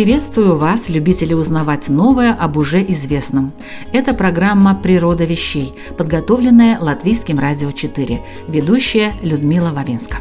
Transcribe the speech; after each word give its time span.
Приветствую 0.00 0.56
вас, 0.56 0.88
любители 0.88 1.34
узнавать 1.34 1.90
новое 1.90 2.32
об 2.32 2.56
уже 2.56 2.82
известном. 2.82 3.52
Это 3.92 4.14
программа 4.14 4.74
«Природа 4.74 5.24
вещей», 5.24 5.74
подготовленная 5.98 6.78
Латвийским 6.80 7.38
радио 7.38 7.70
4. 7.70 8.22
Ведущая 8.48 9.12
Людмила 9.20 9.72
Вавинска. 9.72 10.16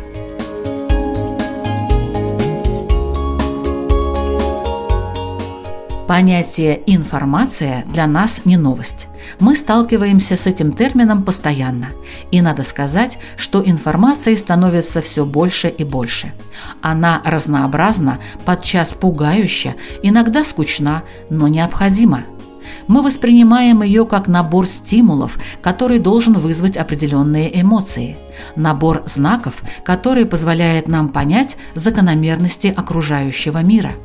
Понятие 6.10 6.82
«информация» 6.86 7.86
для 7.86 8.06
нас 8.06 8.42
не 8.44 8.58
новость. 8.58 9.09
Мы 9.40 9.56
сталкиваемся 9.56 10.36
с 10.36 10.48
этим 10.48 10.74
термином 10.74 11.24
постоянно. 11.24 11.90
И 12.32 12.42
надо 12.42 12.64
сказать, 12.64 13.20
что 13.38 13.64
информации 13.64 14.36
становится 14.36 15.02
все 15.02 15.26
больше 15.26 15.68
и 15.70 15.84
больше. 15.84 16.34
Она 16.82 17.22
разнообразна, 17.26 18.18
подчас 18.46 18.94
пугающая, 18.94 19.76
иногда 20.04 20.44
скучна, 20.44 21.04
но 21.30 21.48
необходима. 21.48 22.24
Мы 22.88 23.02
воспринимаем 23.02 23.84
ее 23.84 24.06
как 24.06 24.28
набор 24.28 24.66
стимулов, 24.66 25.38
который 25.62 26.00
должен 26.00 26.34
вызвать 26.34 26.78
определенные 26.78 27.62
эмоции. 27.62 28.18
Набор 28.56 29.04
знаков, 29.06 29.62
который 29.84 30.26
позволяет 30.26 30.88
нам 30.88 31.10
понять 31.10 31.58
закономерности 31.76 32.74
окружающего 32.76 33.60
мира– 33.64 33.94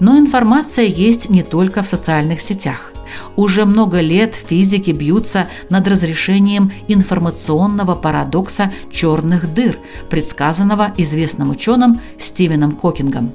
но 0.00 0.18
информация 0.18 0.86
есть 0.86 1.30
не 1.30 1.42
только 1.42 1.82
в 1.82 1.86
социальных 1.86 2.40
сетях. 2.40 2.93
Уже 3.36 3.64
много 3.64 4.00
лет 4.00 4.34
физики 4.34 4.90
бьются 4.90 5.48
над 5.68 5.86
разрешением 5.88 6.72
информационного 6.88 7.94
парадокса 7.94 8.72
черных 8.90 9.52
дыр, 9.52 9.78
предсказанного 10.10 10.92
известным 10.96 11.50
ученым 11.50 12.00
Стивеном 12.18 12.72
Кокингом. 12.72 13.32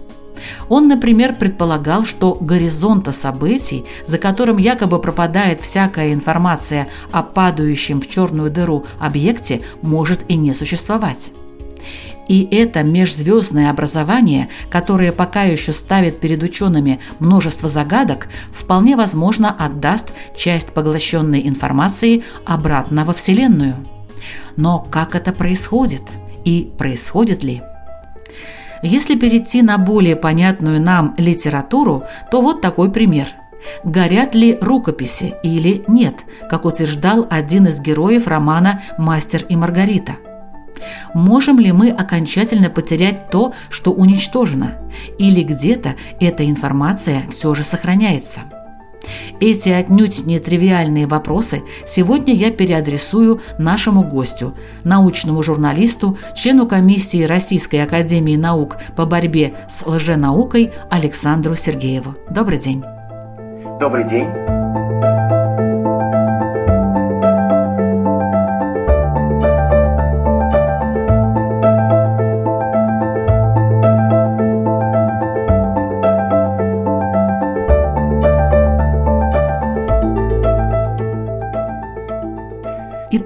Он, 0.70 0.88
например, 0.88 1.36
предполагал, 1.36 2.06
что 2.06 2.38
горизонта 2.40 3.12
событий, 3.12 3.86
за 4.06 4.18
которым 4.18 4.58
якобы 4.58 5.00
пропадает 5.00 5.62
всякая 5.62 6.14
информация 6.14 6.88
о 7.12 7.24
падающем 7.24 8.02
в 8.02 8.10
черную 8.10 8.50
дыру 8.50 8.86
объекте, 9.00 9.62
может 9.82 10.22
и 10.30 10.36
не 10.36 10.54
существовать. 10.54 11.32
И 12.30 12.48
это 12.52 12.84
межзвездное 12.84 13.72
образование, 13.72 14.50
которое 14.70 15.12
пока 15.12 15.44
еще 15.44 15.74
ставит 15.74 16.20
перед 16.20 16.42
учеными 16.44 17.00
множество 17.18 17.68
загадок, 17.68 18.28
вполне 18.54 18.96
возможно 18.96 19.52
отдаст 19.52 20.14
часть 20.38 20.74
поглощенной 20.74 21.48
информации 21.48 22.24
обратно 22.46 23.04
во 23.04 23.14
Вселенную. 23.14 23.76
Но 24.56 24.80
как 24.80 25.16
это 25.16 25.34
происходит? 25.34 26.04
И 26.46 26.72
происходит 26.78 27.44
ли? 27.44 27.64
Если 28.84 29.16
перейти 29.16 29.64
на 29.64 29.80
более 29.80 30.16
понятную 30.16 30.80
нам 30.80 31.16
литературу, 31.18 32.04
то 32.32 32.42
вот 32.42 32.62
такой 32.62 32.92
пример– 32.92 33.28
Горят 33.84 34.36
ли 34.36 34.58
рукописи 34.62 35.36
или 35.44 35.84
нет, 35.90 36.16
как 36.50 36.64
утверждал 36.64 37.28
один 37.30 37.68
из 37.68 37.82
героев 37.82 38.26
романа 38.26 38.82
«Мастер 38.98 39.44
и 39.50 39.58
Маргарита». 39.58 40.16
Можем 41.14 41.60
ли 41.60 41.72
мы 41.72 41.90
окончательно 41.90 42.70
потерять 42.70 43.30
то, 43.30 43.54
что 43.70 43.92
уничтожено? 43.92 44.76
Или 45.18 45.44
где-то 45.44 45.96
эта 46.20 46.48
информация 46.48 47.24
все 47.30 47.54
же 47.54 47.64
сохраняется? 47.64 48.42
Эти 49.40 49.70
отнюдь 49.70 50.26
нетривиальные 50.26 51.08
вопросы 51.08 51.64
сегодня 51.88 52.34
я 52.34 52.52
переадресую 52.52 53.42
нашему 53.58 54.04
гостю, 54.04 54.56
научному 54.84 55.42
журналисту, 55.44 56.18
члену 56.36 56.68
комиссии 56.68 57.24
Российской 57.24 57.78
академии 57.78 58.36
наук 58.36 58.78
по 58.96 59.06
борьбе 59.06 59.54
с 59.70 59.86
лженаукой 59.86 60.72
Александру 60.90 61.56
Сергееву. 61.56 62.16
Добрый 62.30 62.60
день. 62.60 62.84
Добрый 63.80 64.04
день. 64.04 64.59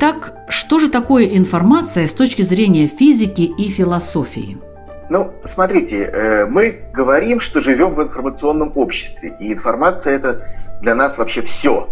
Итак, 0.05 0.33
что 0.49 0.79
же 0.79 0.89
такое 0.89 1.27
информация 1.27 2.07
с 2.07 2.13
точки 2.13 2.41
зрения 2.41 2.87
физики 2.87 3.43
и 3.43 3.69
философии? 3.69 4.57
Ну, 5.09 5.33
смотрите, 5.49 6.03
э, 6.03 6.45
мы 6.45 6.89
говорим, 6.91 7.39
что 7.39 7.61
живем 7.61 7.95
в 7.95 8.03
информационном 8.03 8.73
обществе, 8.75 9.37
и 9.39 9.53
информация 9.53 10.15
это 10.15 10.45
для 10.81 10.93
нас 10.93 11.17
вообще 11.17 11.41
все. 11.43 11.87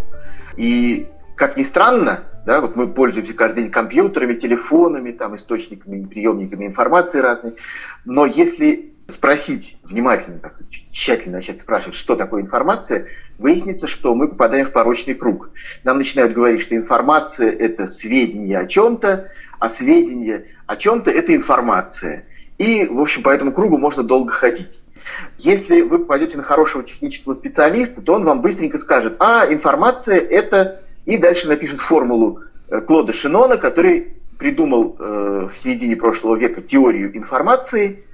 И, 0.58 1.08
как 1.38 1.56
ни 1.56 1.64
странно, 1.64 2.26
да, 2.46 2.60
вот 2.60 2.76
мы 2.76 2.90
пользуемся 2.90 3.34
каждый 3.34 3.64
день 3.64 3.72
компьютерами, 3.72 4.34
телефонами, 4.34 5.12
там, 5.12 5.38
источниками, 5.38 6.06
приемниками 6.06 6.66
информации 6.68 7.20
разной, 7.20 7.56
но 8.04 8.26
если 8.26 8.92
спросить 9.08 9.78
внимательно, 9.86 10.40
так, 10.40 10.60
тщательно 10.92 11.38
начать 11.38 11.60
спрашивать, 11.60 11.96
что 11.96 12.16
такое 12.16 12.42
информация, 12.42 13.08
выяснится, 13.38 13.88
что 13.88 14.14
мы 14.14 14.28
попадаем 14.28 14.66
в 14.66 14.72
порочный 14.72 15.16
круг. 15.16 15.50
Нам 15.84 15.98
начинают 15.98 16.34
говорить, 16.34 16.62
что 16.62 16.76
информация– 16.76 17.50
это 17.60 17.88
сведения 17.88 18.60
о 18.60 18.68
чем-то, 18.68 19.32
а 19.60 19.70
сведения 19.70 20.46
о 20.66 20.76
чем-то– 20.76 21.10
это 21.12 21.36
информация. 21.36 22.26
И, 22.58 22.86
в 22.86 23.00
общем, 23.00 23.24
по 23.24 23.30
этому 23.30 23.52
кругу 23.52 23.78
можно 23.78 24.04
долго 24.04 24.32
ходить. 24.32 24.70
Если 25.40 25.82
вы 25.82 26.00
попадете 26.00 26.38
на 26.38 26.44
хорошего 26.44 26.84
технического 26.84 27.34
специалиста, 27.34 28.02
то 28.02 28.14
он 28.14 28.24
вам 28.24 28.42
быстренько 28.42 28.78
скажет, 28.78 29.16
а, 29.20 29.46
информация– 29.52 30.20
это… 30.20 30.82
И 31.06 31.18
дальше 31.18 31.48
напишет 31.48 31.80
формулу 31.80 32.42
э, 32.70 32.80
Клода 32.82 33.12
Шинона, 33.12 33.58
который 33.58 34.18
придумал 34.38 34.96
э, 35.00 35.50
в 35.52 35.58
середине 35.58 35.96
прошлого 35.96 36.36
века 36.36 36.62
теорию 36.62 37.18
информации– 37.18 38.04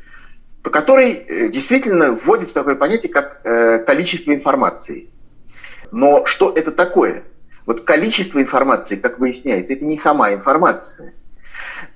по 0.68 0.72
которой 0.72 1.14
э, 1.14 1.48
действительно 1.48 2.12
вводится 2.12 2.54
такое 2.54 2.76
понятие, 2.76 3.10
как 3.10 3.40
э, 3.46 3.80
количество 3.86 4.34
информации. 4.34 5.08
Но 5.94 6.26
что 6.26 6.52
это 6.52 6.74
такое? 6.74 7.24
Вот 7.66 7.86
количество 7.86 8.42
информации, 8.42 8.98
как 8.98 9.18
выясняется, 9.18 9.72
это 9.72 9.86
не 9.86 9.98
сама 9.98 10.34
информация. 10.34 11.14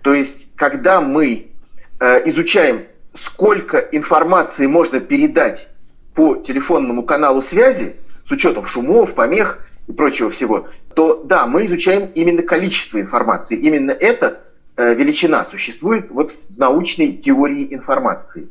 То 0.02 0.14
есть, 0.14 0.48
когда 0.56 1.02
мы 1.02 1.52
э, 2.00 2.30
изучаем, 2.30 2.86
сколько 3.14 3.78
информации 3.78 4.68
можно 4.68 5.02
передать 5.02 5.68
по 6.16 6.38
телефонному 6.38 7.04
каналу 7.04 7.42
связи, 7.42 7.98
с 8.26 8.32
учетом 8.32 8.66
шумов, 8.66 9.16
помех 9.16 9.68
и 9.90 9.92
прочего 9.92 10.30
всего, 10.30 10.70
то 10.96 11.22
да, 11.26 11.46
мы 11.46 11.66
изучаем 11.66 12.10
именно 12.16 12.42
количество 12.42 13.02
информации. 13.02 13.58
Именно 13.58 13.92
эта 13.92 14.44
величина 14.78 15.44
существует 15.44 16.10
вот 16.10 16.32
в 16.32 16.58
научной 16.58 17.12
теории 17.12 17.76
информации. 17.76 18.48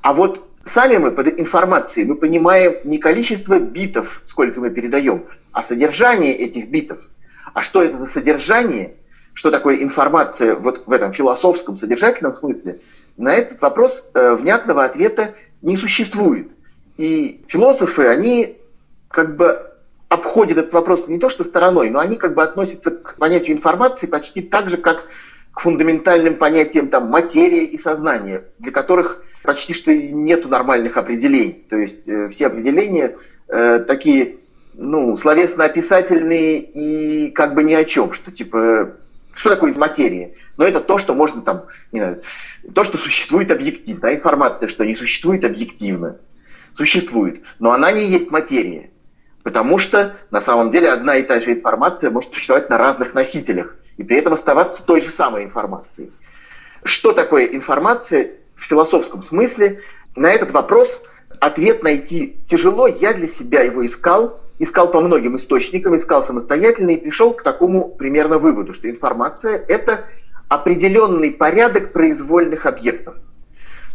А 0.00 0.12
вот 0.12 0.48
сами 0.66 0.96
мы 0.96 1.10
под 1.10 1.28
информацией 1.38 2.06
мы 2.06 2.16
понимаем 2.16 2.76
не 2.84 2.98
количество 2.98 3.58
битов, 3.58 4.22
сколько 4.26 4.60
мы 4.60 4.70
передаем, 4.70 5.24
а 5.52 5.62
содержание 5.62 6.34
этих 6.34 6.68
битов. 6.68 7.00
А 7.52 7.62
что 7.62 7.82
это 7.82 7.98
за 7.98 8.06
содержание, 8.06 8.94
что 9.32 9.50
такое 9.50 9.82
информация 9.82 10.54
вот 10.54 10.84
в 10.86 10.92
этом 10.92 11.12
философском, 11.12 11.76
содержательном 11.76 12.34
смысле, 12.34 12.80
на 13.16 13.34
этот 13.34 13.60
вопрос 13.60 14.04
э, 14.14 14.34
внятного 14.34 14.84
ответа 14.84 15.34
не 15.62 15.76
существует. 15.76 16.48
И 16.96 17.44
философы, 17.48 18.08
они 18.08 18.58
как 19.08 19.36
бы 19.36 19.70
обходят 20.08 20.58
этот 20.58 20.72
вопрос 20.72 21.06
не 21.08 21.18
то 21.18 21.28
что 21.28 21.44
стороной, 21.44 21.90
но 21.90 21.98
они 21.98 22.16
как 22.16 22.34
бы 22.34 22.42
относятся 22.42 22.90
к 22.90 23.16
понятию 23.16 23.56
информации 23.56 24.06
почти 24.06 24.42
так 24.42 24.70
же, 24.70 24.76
как 24.76 25.04
к 25.52 25.60
фундаментальным 25.60 26.34
понятиям 26.36 26.88
там, 26.88 27.08
материя 27.08 27.64
и 27.64 27.78
сознание, 27.78 28.44
для 28.58 28.72
которых 28.72 29.24
почти 29.44 29.74
что 29.74 29.94
нету 29.94 30.48
нормальных 30.48 30.96
определений. 30.96 31.64
То 31.68 31.76
есть 31.76 32.08
э, 32.08 32.28
все 32.30 32.48
определения 32.48 33.16
э, 33.48 33.78
такие, 33.86 34.36
ну, 34.74 35.16
словесно-описательные 35.16 36.58
и 36.60 37.30
как 37.30 37.54
бы 37.54 37.62
ни 37.62 37.74
о 37.74 37.84
чем, 37.84 38.12
что 38.12 38.32
типа, 38.32 38.96
что 39.34 39.50
такое 39.50 39.72
материя? 39.74 40.34
но 40.56 40.64
это 40.64 40.80
то, 40.80 40.98
что 40.98 41.14
можно 41.14 41.42
там, 41.42 41.64
не 41.92 42.00
знаю, 42.00 42.22
то, 42.74 42.84
что 42.84 42.98
существует 42.98 43.50
объективно. 43.50 44.08
А 44.08 44.14
информация, 44.14 44.68
что 44.68 44.84
не 44.84 44.94
существует 44.94 45.44
объективно, 45.44 46.18
существует, 46.76 47.42
но 47.58 47.72
она 47.72 47.92
не 47.92 48.08
есть 48.08 48.30
материя. 48.30 48.90
Потому 49.42 49.78
что 49.78 50.16
на 50.30 50.40
самом 50.40 50.70
деле 50.70 50.90
одна 50.90 51.16
и 51.16 51.22
та 51.22 51.40
же 51.40 51.52
информация 51.52 52.10
может 52.10 52.32
существовать 52.32 52.70
на 52.70 52.78
разных 52.78 53.14
носителях 53.14 53.76
и 53.96 54.02
при 54.02 54.16
этом 54.16 54.32
оставаться 54.32 54.82
той 54.82 55.00
же 55.02 55.10
самой 55.10 55.44
информацией. 55.44 56.12
Что 56.82 57.12
такое 57.12 57.46
информация 57.46 58.32
в 58.56 58.64
философском 58.64 59.22
смысле? 59.22 59.80
На 60.16 60.32
этот 60.32 60.50
вопрос 60.50 61.02
ответ 61.40 61.82
найти 61.82 62.36
тяжело. 62.48 62.86
Я 62.86 63.14
для 63.14 63.28
себя 63.28 63.62
его 63.62 63.84
искал, 63.84 64.40
искал 64.58 64.90
по 64.90 65.00
многим 65.00 65.36
источникам, 65.36 65.96
искал 65.96 66.24
самостоятельно 66.24 66.90
и 66.90 66.96
пришел 66.96 67.32
к 67.32 67.42
такому 67.42 67.88
примерно 67.88 68.38
выводу, 68.38 68.72
что 68.72 68.88
информация– 68.88 69.64
это 69.68 70.04
определенный 70.48 71.30
порядок 71.32 71.92
произвольных 71.92 72.66
объектов. 72.66 73.16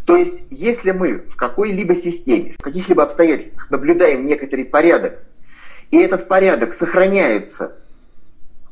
То 0.04 0.16
есть, 0.16 0.42
если 0.50 0.90
мы 0.90 1.18
в 1.28 1.36
какой-либо 1.36 1.94
системе, 1.94 2.54
в 2.58 2.62
каких-либо 2.62 3.02
обстоятельствах 3.02 3.70
наблюдаем 3.70 4.26
некоторый 4.26 4.64
порядок 4.64 5.18
и 5.90 5.98
этот 5.98 6.28
порядок 6.28 6.74
сохраняется 6.74 7.76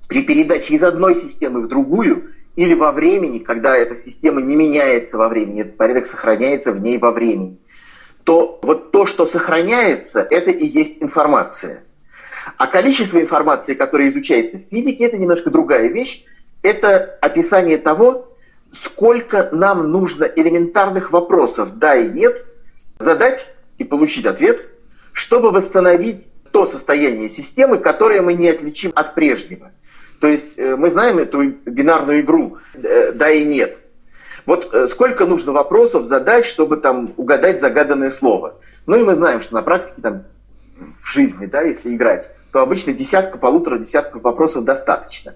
при 0.06 0.22
передаче 0.22 0.74
из 0.74 0.82
одной 0.82 1.16
системы 1.16 1.62
в 1.62 1.68
другую 1.68 2.32
или 2.58 2.74
во 2.74 2.90
времени, 2.90 3.38
когда 3.38 3.76
эта 3.76 3.94
система 3.94 4.40
не 4.40 4.56
меняется 4.56 5.16
во 5.16 5.28
времени, 5.28 5.60
этот 5.60 5.76
порядок 5.76 6.06
сохраняется 6.06 6.72
в 6.72 6.80
ней 6.80 6.98
во 6.98 7.12
времени, 7.12 7.60
то 8.24 8.58
вот 8.64 8.90
то, 8.90 9.06
что 9.06 9.26
сохраняется, 9.26 10.26
это 10.28 10.50
и 10.50 10.66
есть 10.66 11.00
информация. 11.00 11.84
А 12.56 12.66
количество 12.66 13.20
информации, 13.20 13.74
которое 13.74 14.08
изучается 14.08 14.58
в 14.58 14.62
физике, 14.72 15.04
это 15.04 15.16
немножко 15.18 15.50
другая 15.50 15.86
вещь. 15.86 16.24
Это 16.62 17.16
описание 17.22 17.78
того, 17.78 18.36
сколько 18.72 19.50
нам 19.52 19.92
нужно 19.92 20.24
элементарных 20.24 21.12
вопросов 21.12 21.78
«да» 21.78 21.94
и 21.94 22.08
«нет» 22.08 22.44
задать 22.98 23.46
и 23.78 23.84
получить 23.84 24.26
ответ, 24.26 24.66
чтобы 25.12 25.52
восстановить 25.52 26.26
то 26.50 26.66
состояние 26.66 27.28
системы, 27.28 27.78
которое 27.78 28.20
мы 28.20 28.34
не 28.34 28.48
отличим 28.48 28.90
от 28.96 29.14
прежнего. 29.14 29.70
То 30.20 30.26
есть 30.26 30.58
э, 30.58 30.76
мы 30.76 30.90
знаем 30.90 31.18
эту 31.18 31.42
бинарную 31.44 32.20
игру 32.20 32.58
э, 32.74 33.12
«да» 33.12 33.30
и 33.30 33.44
«нет». 33.44 33.78
Вот 34.46 34.72
э, 34.72 34.88
сколько 34.88 35.26
нужно 35.26 35.52
вопросов 35.52 36.04
задать, 36.04 36.46
чтобы 36.46 36.78
там 36.78 37.12
угадать 37.16 37.60
загаданное 37.60 38.10
слово. 38.10 38.56
Ну 38.86 38.96
и 38.96 39.04
мы 39.04 39.14
знаем, 39.14 39.42
что 39.42 39.54
на 39.54 39.62
практике 39.62 40.00
там 40.00 40.24
в 41.02 41.06
жизни, 41.12 41.46
да, 41.46 41.62
если 41.62 41.94
играть, 41.94 42.28
то 42.52 42.60
обычно 42.60 42.92
десятка, 42.92 43.38
полутора 43.38 43.78
десятков 43.78 44.22
вопросов 44.22 44.64
достаточно. 44.64 45.34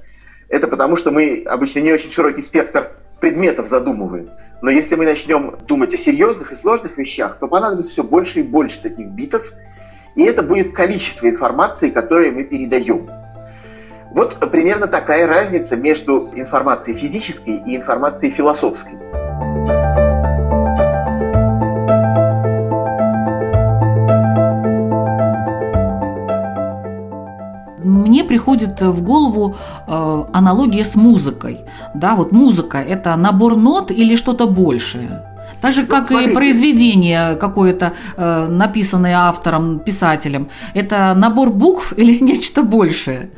Это 0.48 0.66
потому, 0.66 0.96
что 0.96 1.10
мы 1.10 1.44
обычно 1.46 1.80
не 1.80 1.92
очень 1.92 2.10
широкий 2.10 2.42
спектр 2.42 2.90
предметов 3.20 3.68
задумываем. 3.68 4.30
Но 4.62 4.70
если 4.70 4.94
мы 4.94 5.04
начнем 5.04 5.56
думать 5.66 5.92
о 5.94 5.98
серьезных 5.98 6.52
и 6.52 6.56
сложных 6.56 6.96
вещах, 6.96 7.38
то 7.38 7.48
понадобится 7.48 7.90
все 7.90 8.02
больше 8.02 8.40
и 8.40 8.42
больше 8.42 8.80
таких 8.82 9.08
битов– 9.08 9.42
и 10.14 10.24
это 10.24 10.42
будет 10.42 10.74
количество 10.74 11.28
информации, 11.28 11.90
которое 11.90 12.32
мы 12.32 12.44
передаем. 12.44 13.08
Вот 14.14 14.38
примерно 14.50 14.88
такая 14.88 15.26
разница 15.26 15.74
между 15.74 16.30
информацией 16.34 16.98
физической 16.98 17.56
и 17.56 17.76
информацией 17.76 18.32
философской. 18.32 18.92
Мне 27.82 28.24
приходит 28.24 28.82
в 28.82 29.02
голову 29.02 29.56
э, 29.88 30.24
аналогия 30.32 30.84
с 30.84 30.94
музыкой. 30.94 31.62
Да, 31.94 32.14
вот 32.14 32.32
музыка– 32.32 32.78
это 32.78 33.16
набор 33.16 33.56
нот 33.56 33.90
или 33.90 34.16
что-то 34.16 34.46
большее? 34.46 35.22
Так 35.62 35.72
же, 35.72 35.86
как 35.86 36.10
и 36.10 36.28
произведение 36.28 37.36
какое-то, 37.36 37.94
э, 38.16 38.46
написанное 38.48 39.16
автором, 39.16 39.78
писателем. 39.78 40.50
Это 40.74 41.14
набор 41.16 41.50
букв 41.50 41.94
или 41.96 42.18
нечто 42.22 42.62
большее? 42.62 43.30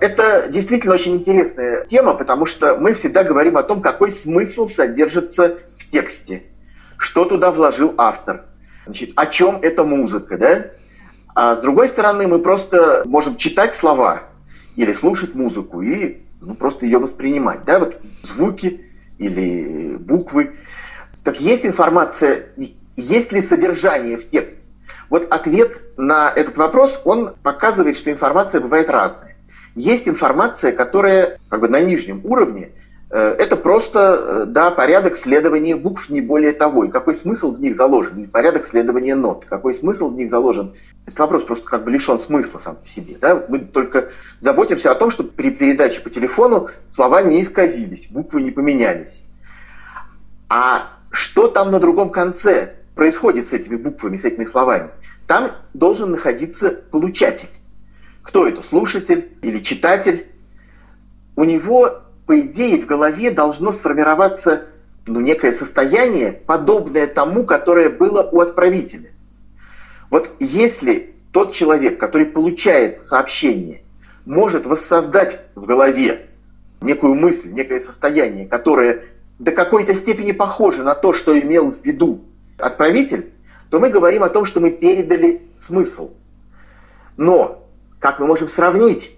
Это 0.00 0.48
действительно 0.50 0.94
очень 0.94 1.16
интересная 1.16 1.86
тема, 1.86 2.14
потому 2.14 2.44
что 2.44 2.76
мы 2.76 2.92
всегда 2.94 3.24
говорим 3.24 3.56
о 3.56 3.62
том, 3.62 3.80
какой 3.80 4.12
смысл 4.12 4.68
содержится 4.68 5.58
в 5.78 5.90
тексте, 5.90 6.44
что 6.98 7.24
туда 7.24 7.50
вложил 7.50 7.94
автор, 7.96 8.44
значит, 8.84 9.12
о 9.16 9.26
чем 9.26 9.60
эта 9.62 9.84
музыка, 9.84 10.36
да? 10.36 10.66
А 11.34 11.54
с 11.56 11.60
другой 11.60 11.88
стороны, 11.88 12.26
мы 12.26 12.38
просто 12.40 13.02
можем 13.06 13.36
читать 13.36 13.74
слова 13.74 14.24
или 14.76 14.92
слушать 14.92 15.34
музыку 15.34 15.80
и 15.80 16.18
ну, 16.40 16.54
просто 16.54 16.84
ее 16.84 16.98
воспринимать, 16.98 17.64
да, 17.64 17.78
вот 17.78 17.98
звуки 18.22 18.84
или 19.18 19.96
буквы. 19.96 20.56
Так 21.24 21.40
есть 21.40 21.64
информация, 21.64 22.48
есть 22.96 23.32
ли 23.32 23.42
содержание 23.42 24.18
в 24.18 24.28
тексте? 24.30 24.56
Вот 25.08 25.26
ответ 25.30 25.96
на 25.96 26.30
этот 26.30 26.56
вопрос, 26.56 27.00
он 27.04 27.34
показывает, 27.42 27.96
что 27.96 28.10
информация 28.10 28.60
бывает 28.60 28.90
разная. 28.90 29.25
Есть 29.76 30.08
информация, 30.08 30.72
которая 30.72 31.38
как 31.50 31.60
бы 31.60 31.68
на 31.68 31.80
нижнем 31.80 32.22
уровне, 32.24 32.70
э, 33.10 33.36
это 33.38 33.56
просто 33.56 33.98
э, 34.18 34.44
да, 34.46 34.70
порядок 34.70 35.16
следования 35.16 35.76
букв, 35.76 36.08
не 36.08 36.22
более 36.22 36.52
того. 36.52 36.84
И 36.84 36.88
какой 36.88 37.14
смысл 37.14 37.52
в 37.52 37.60
них 37.60 37.76
заложен? 37.76 38.26
порядок 38.28 38.66
следования 38.66 39.14
нот. 39.14 39.44
Какой 39.46 39.74
смысл 39.74 40.08
в 40.08 40.14
них 40.14 40.30
заложен? 40.30 40.72
Этот 41.04 41.18
вопрос 41.18 41.42
просто 41.44 41.66
как 41.66 41.84
бы 41.84 41.90
лишен 41.90 42.18
смысла 42.20 42.58
сам 42.64 42.76
по 42.76 42.88
себе. 42.88 43.18
Да? 43.20 43.44
Мы 43.48 43.58
только 43.58 44.08
заботимся 44.40 44.90
о 44.90 44.94
том, 44.94 45.10
чтобы 45.10 45.28
при 45.32 45.50
передаче 45.50 46.00
по 46.00 46.08
телефону 46.08 46.70
слова 46.94 47.20
не 47.20 47.42
исказились, 47.42 48.06
буквы 48.08 48.40
не 48.40 48.52
поменялись. 48.52 49.12
А 50.48 50.88
что 51.10 51.48
там 51.48 51.70
на 51.70 51.80
другом 51.80 52.08
конце 52.08 52.76
происходит 52.94 53.50
с 53.50 53.52
этими 53.52 53.76
буквами, 53.76 54.16
с 54.16 54.24
этими 54.24 54.46
словами? 54.46 54.88
Там 55.26 55.52
должен 55.74 56.12
находиться 56.12 56.70
получатель. 56.70 57.50
Кто 58.26 58.48
это, 58.48 58.62
слушатель 58.64 59.28
или 59.40 59.60
читатель? 59.60 60.26
У 61.36 61.44
него, 61.44 62.02
по 62.26 62.40
идее, 62.40 62.82
в 62.82 62.86
голове 62.86 63.30
должно 63.30 63.70
сформироваться 63.70 64.64
ну, 65.06 65.20
некое 65.20 65.52
состояние, 65.52 66.32
подобное 66.32 67.06
тому, 67.06 67.44
которое 67.44 67.88
было 67.88 68.22
у 68.24 68.40
отправителя. 68.40 69.12
Вот 70.10 70.28
если 70.40 71.14
тот 71.30 71.54
человек, 71.54 72.00
который 72.00 72.26
получает 72.26 73.04
сообщение, 73.04 73.82
может 74.24 74.66
воссоздать 74.66 75.42
в 75.54 75.64
голове 75.64 76.26
некую 76.80 77.14
мысль, 77.14 77.50
некое 77.52 77.80
состояние, 77.80 78.46
которое 78.46 79.04
до 79.38 79.52
какой-то 79.52 79.94
степени 79.94 80.32
похоже 80.32 80.82
на 80.82 80.96
то, 80.96 81.12
что 81.12 81.38
имел 81.38 81.70
в 81.70 81.84
виду 81.84 82.24
отправитель, 82.58 83.30
то 83.70 83.78
мы 83.78 83.88
говорим 83.88 84.24
о 84.24 84.30
том, 84.30 84.46
что 84.46 84.58
мы 84.58 84.72
передали 84.72 85.42
смысл. 85.60 86.10
Но 87.16 87.65
как 87.98 88.18
мы 88.20 88.26
можем 88.26 88.48
сравнить, 88.48 89.10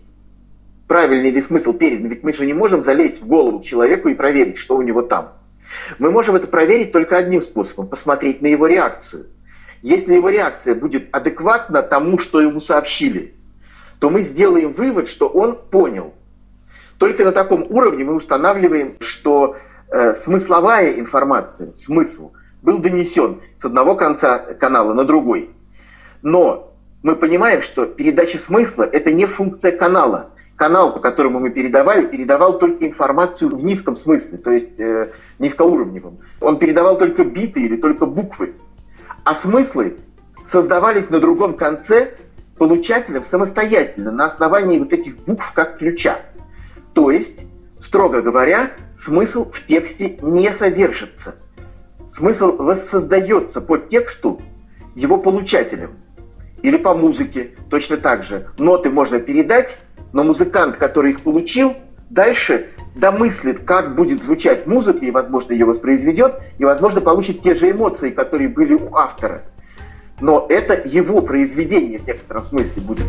правильный 0.87 1.31
ли 1.31 1.43
смысл 1.43 1.73
передан? 1.73 2.09
Ведь 2.09 2.23
мы 2.23 2.33
же 2.33 2.47
не 2.47 2.55
можем 2.55 2.83
залезть 2.83 3.21
в 3.21 3.27
голову 3.27 3.63
человеку 3.63 4.09
и 4.09 4.15
проверить, 4.15 4.59
что 4.59 4.77
у 4.77 4.83
него 4.83 5.03
там. 5.03 5.33
Мы 5.99 6.11
можем 6.11 6.37
это 6.37 6.47
проверить 6.47 6.93
только 6.93 7.17
одним 7.17 7.43
способом– 7.43 7.87
посмотреть 7.89 8.41
на 8.41 8.47
его 8.47 8.67
реакцию. 8.67 9.27
Если 9.83 10.15
его 10.15 10.29
реакция 10.29 10.75
будет 10.75 11.09
адекватна 11.13 11.83
тому, 11.83 12.19
что 12.19 12.41
ему 12.41 12.61
сообщили, 12.61 13.35
то 14.01 14.11
мы 14.11 14.23
сделаем 14.23 14.73
вывод, 14.73 15.09
что 15.09 15.29
он 15.29 15.57
понял. 15.57 16.15
Только 16.99 17.25
на 17.25 17.33
таком 17.33 17.65
уровне 17.69 18.05
мы 18.05 18.15
устанавливаем, 18.15 18.97
что 19.01 19.57
э, 19.91 20.15
смысловая 20.15 20.99
информация, 20.99 21.73
смысл, 21.77 22.33
был 22.63 22.79
донесен 22.79 23.41
с 23.61 23.65
одного 23.65 23.95
конца 23.95 24.39
канала 24.39 24.95
на 24.95 25.05
другой. 25.05 25.51
Но 26.23 26.68
мы 27.02 27.14
понимаем, 27.17 27.62
что 27.62 27.87
передача 27.87 28.38
смысла– 28.38 28.83
это 28.93 29.12
не 29.12 29.26
функция 29.26 29.73
канала. 29.73 30.31
Канал, 30.57 30.93
по 30.93 30.99
которому 30.99 31.38
мы 31.38 31.50
передавали, 31.50 32.07
передавал 32.07 32.59
только 32.59 32.87
информацию 32.87 33.55
в 33.55 33.62
низком 33.62 33.97
смысле, 33.97 34.38
то 34.38 34.50
есть 34.50 34.78
э, 34.78 35.11
низкоуровневом. 35.38 36.19
Он 36.40 36.59
передавал 36.59 36.99
только 36.99 37.25
биты 37.25 37.61
или 37.61 37.76
только 37.76 38.07
буквы. 38.07 38.55
А 39.23 39.37
смыслы 39.37 39.99
создавались 40.49 41.11
на 41.11 41.21
другом 41.21 41.55
конце 41.55 42.14
получателем 42.57 43.25
самостоятельно, 43.25 44.11
на 44.11 44.26
основании 44.26 44.81
вот 44.81 44.93
этих 44.93 45.19
букв 45.19 45.52
как 45.52 45.78
ключа. 45.78 46.19
То 46.93 47.12
есть, 47.12 47.38
строго 47.81 48.21
говоря, 48.21 48.73
смысл 48.97 49.49
в 49.49 49.64
тексте 49.64 50.19
не 50.23 50.50
содержится. 50.50 51.37
Смысл 52.11 52.57
воссоздается 52.57 53.61
по 53.61 53.78
тексту 53.78 54.43
его 54.97 55.19
получателем. 55.19 55.93
Или 56.62 56.77
по 56.77 56.95
музыке 56.95 57.50
точно 57.71 57.97
так 57.97 58.25
же. 58.25 58.49
Ноты 58.59 58.91
можно 58.91 59.21
передать, 59.21 59.77
но 60.12 60.25
музыкант, 60.25 60.77
который 60.77 61.12
их 61.12 61.21
получил, 61.21 61.75
дальше 62.11 62.69
домыслит, 62.97 63.65
как 63.65 63.95
будет 63.95 64.23
звучать 64.23 64.67
музыка, 64.67 65.05
и, 65.05 65.11
возможно, 65.11 65.53
ее 65.53 65.67
воспроизведет, 65.67 66.41
и, 66.59 66.65
возможно, 66.65 67.00
получит 67.00 67.43
те 67.43 67.55
же 67.55 67.71
эмоции, 67.71 68.11
которые 68.11 68.49
были 68.49 68.75
у 68.75 68.95
автора. 68.95 69.43
Но 70.21 70.47
это 70.49 70.83
его 70.88 71.21
произведение 71.23 71.99
в 71.99 72.07
некотором 72.07 72.45
смысле 72.45 72.83
будет. 72.83 73.07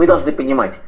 Мы 0.00 0.06
должны 0.06 0.32
понимать, 0.32 0.78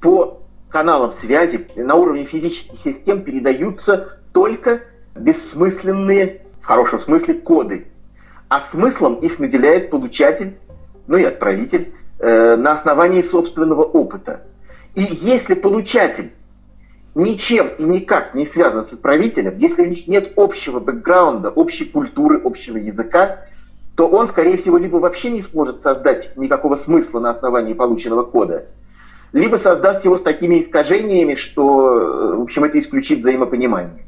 по 0.00 0.40
каналам 0.68 1.10
связи 1.10 1.66
на 1.74 1.96
уровне 1.96 2.24
физических 2.24 2.78
систем 2.78 3.24
передаются 3.24 4.20
только 4.32 4.82
бессмысленные, 5.16 6.42
в 6.60 6.66
хорошем 6.66 7.00
смысле, 7.00 7.34
коды. 7.34 7.88
А 8.48 8.60
смыслом 8.60 9.16
их 9.16 9.40
наделяет 9.40 9.90
получатель, 9.90 10.58
ну 11.08 11.16
и 11.16 11.24
отправитель, 11.24 11.92
э, 12.20 12.54
на 12.54 12.70
основании 12.70 13.22
собственного 13.22 13.82
опыта. 13.82 14.42
И 14.94 15.02
если 15.02 15.54
получатель 15.54 16.30
ничем 17.16 17.66
и 17.66 17.82
никак 17.82 18.32
не 18.32 18.46
связан 18.46 18.86
с 18.86 18.92
отправителем, 18.92 19.58
если 19.58 19.82
у 19.82 19.86
них 19.86 20.06
нет 20.06 20.34
общего 20.36 20.78
бэкграунда, 20.78 21.50
общей 21.50 21.86
культуры, 21.86 22.40
общего 22.44 22.76
языка, 22.76 23.40
то 23.96 24.08
он, 24.08 24.28
скорее 24.28 24.56
всего, 24.56 24.78
либо 24.78 24.96
вообще 24.96 25.30
не 25.30 25.42
сможет 25.42 25.82
создать 25.82 26.36
никакого 26.36 26.76
смысла 26.76 27.20
на 27.20 27.30
основании 27.30 27.74
полученного 27.74 28.22
кода, 28.22 28.66
либо 29.32 29.56
создаст 29.56 30.04
его 30.04 30.16
с 30.16 30.22
такими 30.22 30.60
искажениями, 30.60 31.34
что, 31.34 31.98
э, 31.98 32.36
в 32.36 32.42
общем, 32.42 32.64
это 32.64 32.78
исключит 32.78 33.20
взаимопонимание. 33.20 34.04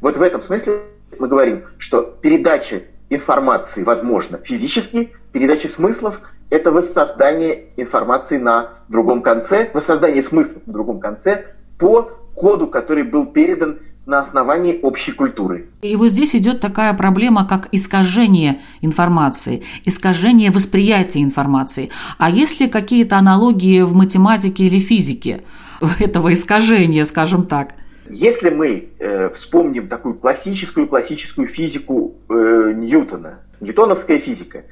Вот 0.00 0.16
в 0.16 0.22
этом 0.22 0.40
смысле 0.40 0.82
мы 1.18 1.28
говорим, 1.28 1.64
что 1.78 2.02
передача 2.02 2.82
информации 3.08 3.82
возможна 3.82 4.38
физически, 4.38 5.12
передача 5.32 5.68
смыслов– 5.68 6.20
это 6.50 6.72
воссоздание 6.72 7.66
информации 7.76 8.38
на 8.38 8.70
другом 8.88 9.22
конце, 9.22 9.70
воссоздание 9.72 10.22
смыслов 10.22 10.66
на 10.66 10.72
другом 10.72 11.00
конце 11.00 11.46
по 11.78 12.10
коду, 12.34 12.66
который 12.66 13.04
был 13.04 13.26
передан 13.26 13.78
на 14.10 14.18
основании 14.18 14.78
общей 14.82 15.12
культуры. 15.12 15.68
И 15.82 15.94
вот 15.94 16.08
здесь 16.08 16.34
идет 16.34 16.60
такая 16.60 16.92
проблема, 16.94 17.46
как 17.46 17.68
искажение 17.70 18.60
информации, 18.82 19.62
искажение 19.84 20.50
восприятия 20.50 21.22
информации. 21.22 21.90
А 22.18 22.28
есть 22.28 22.60
ли 22.60 22.68
какие-то 22.68 23.16
аналогии 23.16 23.82
в 23.82 23.94
математике 23.94 24.64
или 24.64 24.80
физике 24.80 25.42
этого 26.00 26.32
искажения, 26.32 27.04
скажем 27.04 27.46
так? 27.46 27.74
Если 28.10 28.50
мы 28.50 28.88
э, 28.98 29.30
вспомним 29.36 29.86
такую 29.86 30.14
классическую 30.14 30.88
классическую 30.88 31.46
физику 31.46 32.16
э, 32.28 32.72
Ньютона, 32.74 33.38
ньютоновская 33.60 34.18
физика, 34.18 34.64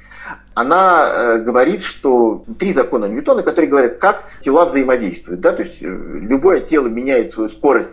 она 0.53 1.07
э, 1.07 1.37
говорит, 1.39 1.83
что 1.83 2.43
три 2.59 2.73
закона 2.73 3.05
Ньютона, 3.05 3.43
которые 3.43 3.69
говорят, 3.69 3.97
как 3.99 4.25
тела 4.43 4.65
взаимодействуют. 4.65 5.39
Да? 5.39 5.53
То 5.53 5.63
есть 5.63 5.77
э, 5.81 5.85
любое 5.85 6.59
тело 6.59 6.87
меняет 6.87 7.31
свою 7.33 7.49
скорость 7.49 7.89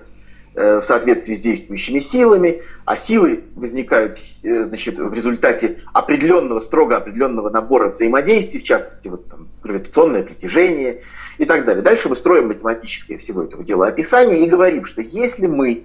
в 0.56 0.84
соответствии 0.84 1.36
с 1.36 1.40
действующими 1.40 2.00
силами, 2.00 2.62
а 2.86 2.96
силы 2.96 3.44
возникают 3.54 4.18
э, 4.42 4.64
значит, 4.64 4.98
в 4.98 5.12
результате 5.12 5.82
определенного, 5.92 6.60
строго 6.60 6.96
определенного 6.96 7.50
набора 7.50 7.90
взаимодействий, 7.90 8.60
в 8.60 8.64
частности, 8.64 9.08
вот, 9.08 9.28
там, 9.28 9.48
гравитационное 9.62 10.22
притяжение 10.22 11.02
и 11.36 11.44
так 11.44 11.66
далее. 11.66 11.82
Дальше 11.82 12.08
мы 12.08 12.16
строим 12.16 12.48
математическое 12.48 13.18
всего 13.18 13.42
этого 13.42 13.64
дела 13.64 13.88
описание 13.88 14.46
и 14.46 14.48
говорим, 14.48 14.86
что 14.86 15.02
если 15.02 15.46
мы 15.46 15.84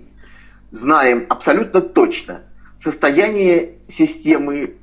знаем 0.72 1.26
абсолютно 1.28 1.82
точно 1.82 2.44
состояние 2.80 3.74
системы 3.90 4.76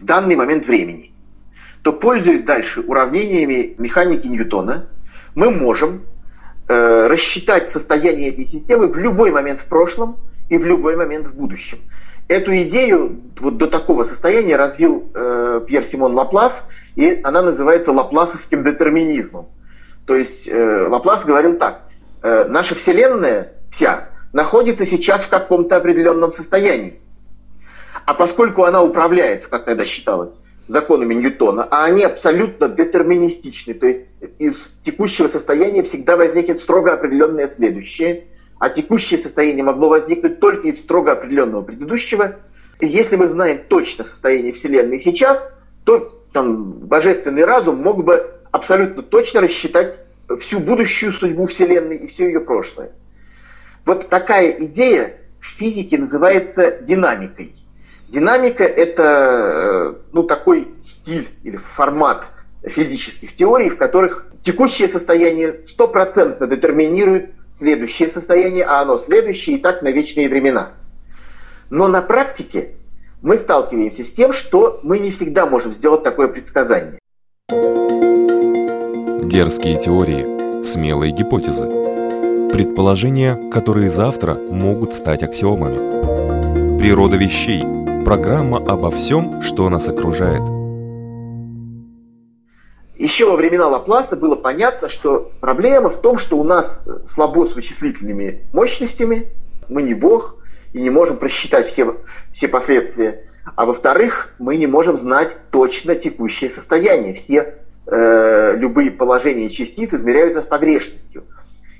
в 0.00 0.04
данный 0.04 0.36
момент 0.36 0.66
времени, 0.66 1.12
то, 1.82 1.94
пользуясь 1.94 2.42
дальше 2.42 2.80
уравнениями 2.80 3.74
механики 3.78 4.26
Ньютона, 4.26 4.88
мы 5.34 5.50
можем 5.50 6.02
э, 6.68 7.06
рассчитать 7.06 7.70
состояние 7.70 8.30
этой 8.30 8.46
системы 8.46 8.88
в 8.88 8.96
любой 8.96 9.30
момент 9.30 9.60
в 9.60 9.64
прошлом 9.64 10.18
и 10.48 10.58
в 10.58 10.64
любой 10.64 10.96
момент 10.96 11.26
в 11.26 11.34
будущем. 11.34 11.78
Эту 12.28 12.54
идею 12.58 13.20
вот 13.40 13.56
до 13.56 13.66
такого 13.66 14.04
состояния 14.04 14.56
развил 14.56 15.10
э, 15.14 15.62
Пьер 15.66 15.84
Симон 15.84 16.14
Лаплас, 16.14 16.64
и 16.94 17.20
она 17.24 17.42
называется 17.42 17.92
лапласовским 17.92 18.62
детерминизмом. 18.64 19.46
То 20.06 20.14
есть 20.14 20.46
э, 20.46 20.86
Лаплас 20.88 21.24
говорил 21.24 21.58
так, 21.58 21.82
э, 22.22 22.44
наша 22.48 22.74
Вселенная 22.74 23.52
вся 23.70 24.10
находится 24.32 24.84
сейчас 24.84 25.22
в 25.22 25.28
каком-то 25.28 25.76
определенном 25.76 26.30
состоянии. 26.30 27.00
А 28.04 28.14
поскольку 28.14 28.64
она 28.64 28.82
управляется, 28.82 29.48
как 29.48 29.64
тогда 29.64 29.84
считалось, 29.84 30.34
законами 30.68 31.14
Ньютона, 31.14 31.66
а 31.70 31.86
они 31.86 32.04
абсолютно 32.04 32.68
детерминистичны, 32.68 33.74
то 33.74 33.86
есть 33.86 34.06
из 34.38 34.54
текущего 34.84 35.26
состояния 35.26 35.82
всегда 35.82 36.16
возникнет 36.16 36.60
строго 36.60 36.92
определенное 36.92 37.48
следующее, 37.48 38.26
а 38.58 38.68
текущее 38.68 39.18
состояние 39.18 39.64
могло 39.64 39.88
возникнуть 39.88 40.40
только 40.40 40.68
из 40.68 40.80
строго 40.80 41.12
определенного 41.12 41.62
предыдущего. 41.62 42.36
И 42.80 42.86
если 42.86 43.16
мы 43.16 43.28
знаем 43.28 43.60
точно 43.68 44.04
состояние 44.04 44.52
Вселенной 44.52 45.00
сейчас, 45.00 45.52
то 45.84 46.22
там, 46.32 46.72
божественный 46.72 47.44
разум 47.44 47.76
мог 47.76 48.04
бы 48.04 48.30
абсолютно 48.52 49.02
точно 49.02 49.40
рассчитать 49.40 49.98
всю 50.40 50.60
будущую 50.60 51.12
судьбу 51.12 51.46
Вселенной 51.46 51.96
и 51.96 52.06
все 52.08 52.26
ее 52.26 52.40
прошлое. 52.40 52.92
Вот 53.86 54.08
такая 54.10 54.50
идея 54.66 55.14
в 55.40 55.46
физике 55.46 55.96
называется 55.96 56.78
динамикой. 56.82 57.54
Динамика– 58.08 58.64
это 58.64 59.02
э, 59.02 59.94
ну, 60.12 60.22
такой 60.22 60.68
стиль 60.82 61.28
или 61.44 61.56
формат 61.76 62.24
физических 62.62 63.36
теорий, 63.36 63.68
в 63.68 63.76
которых 63.76 64.26
текущее 64.42 64.88
состояние 64.88 65.60
стопроцентно 65.66 66.46
детерминирует 66.46 67.30
следующее 67.58 68.08
состояние, 68.08 68.64
а 68.64 68.80
оно 68.80 68.98
следующее 68.98 69.56
и 69.56 69.60
так 69.60 69.82
на 69.82 69.90
вечные 69.90 70.28
времена. 70.28 70.70
Но 71.68 71.86
на 71.86 72.00
практике 72.00 72.76
мы 73.20 73.36
сталкиваемся 73.36 74.04
с 74.04 74.10
тем, 74.10 74.32
что 74.32 74.80
мы 74.82 74.98
не 74.98 75.10
всегда 75.10 75.44
можем 75.44 75.74
сделать 75.74 76.02
такое 76.02 76.28
предсказание. 76.28 76.98
Дерзкие 79.22 79.78
теории, 79.78 80.62
смелые 80.64 81.12
гипотезы, 81.12 81.66
предположения, 82.50 83.50
которые 83.52 83.90
завтра 83.90 84.34
могут 84.34 84.94
стать 84.94 85.22
аксиомами. 85.22 86.78
Природа 86.80 87.16
вещей– 87.16 87.64
Программа 88.04 88.58
обо 88.58 88.90
всем, 88.90 89.42
что 89.42 89.68
нас 89.68 89.88
окружает. 89.88 90.42
Еще 92.96 93.26
во 93.26 93.36
времена 93.36 93.68
Лапласа 93.68 94.16
было 94.16 94.34
понятно, 94.34 94.88
что 94.88 95.30
проблема 95.40 95.90
в 95.90 96.00
том, 96.00 96.18
что 96.18 96.36
у 96.38 96.44
нас 96.44 96.82
слабо 97.12 97.46
с 97.46 97.54
вычислительными 97.54 98.46
мощностями, 98.52 99.28
мы 99.68 99.82
не 99.82 99.94
бог 99.94 100.36
и 100.72 100.80
не 100.80 100.90
можем 100.90 101.16
просчитать 101.16 101.68
все, 101.68 101.96
все 102.32 102.48
последствия. 102.48 103.24
А 103.56 103.66
во-вторых, 103.66 104.34
мы 104.38 104.56
не 104.56 104.66
можем 104.66 104.96
знать 104.96 105.34
точно 105.50 105.94
текущее 105.94 106.50
состояние. 106.50 107.14
Все 107.14 107.54
э, 107.86 108.56
любые 108.56 108.90
положения 108.90 109.50
частиц 109.50 109.92
измеряются 109.92 110.42
с 110.42 110.46
погрешностью. 110.46 111.24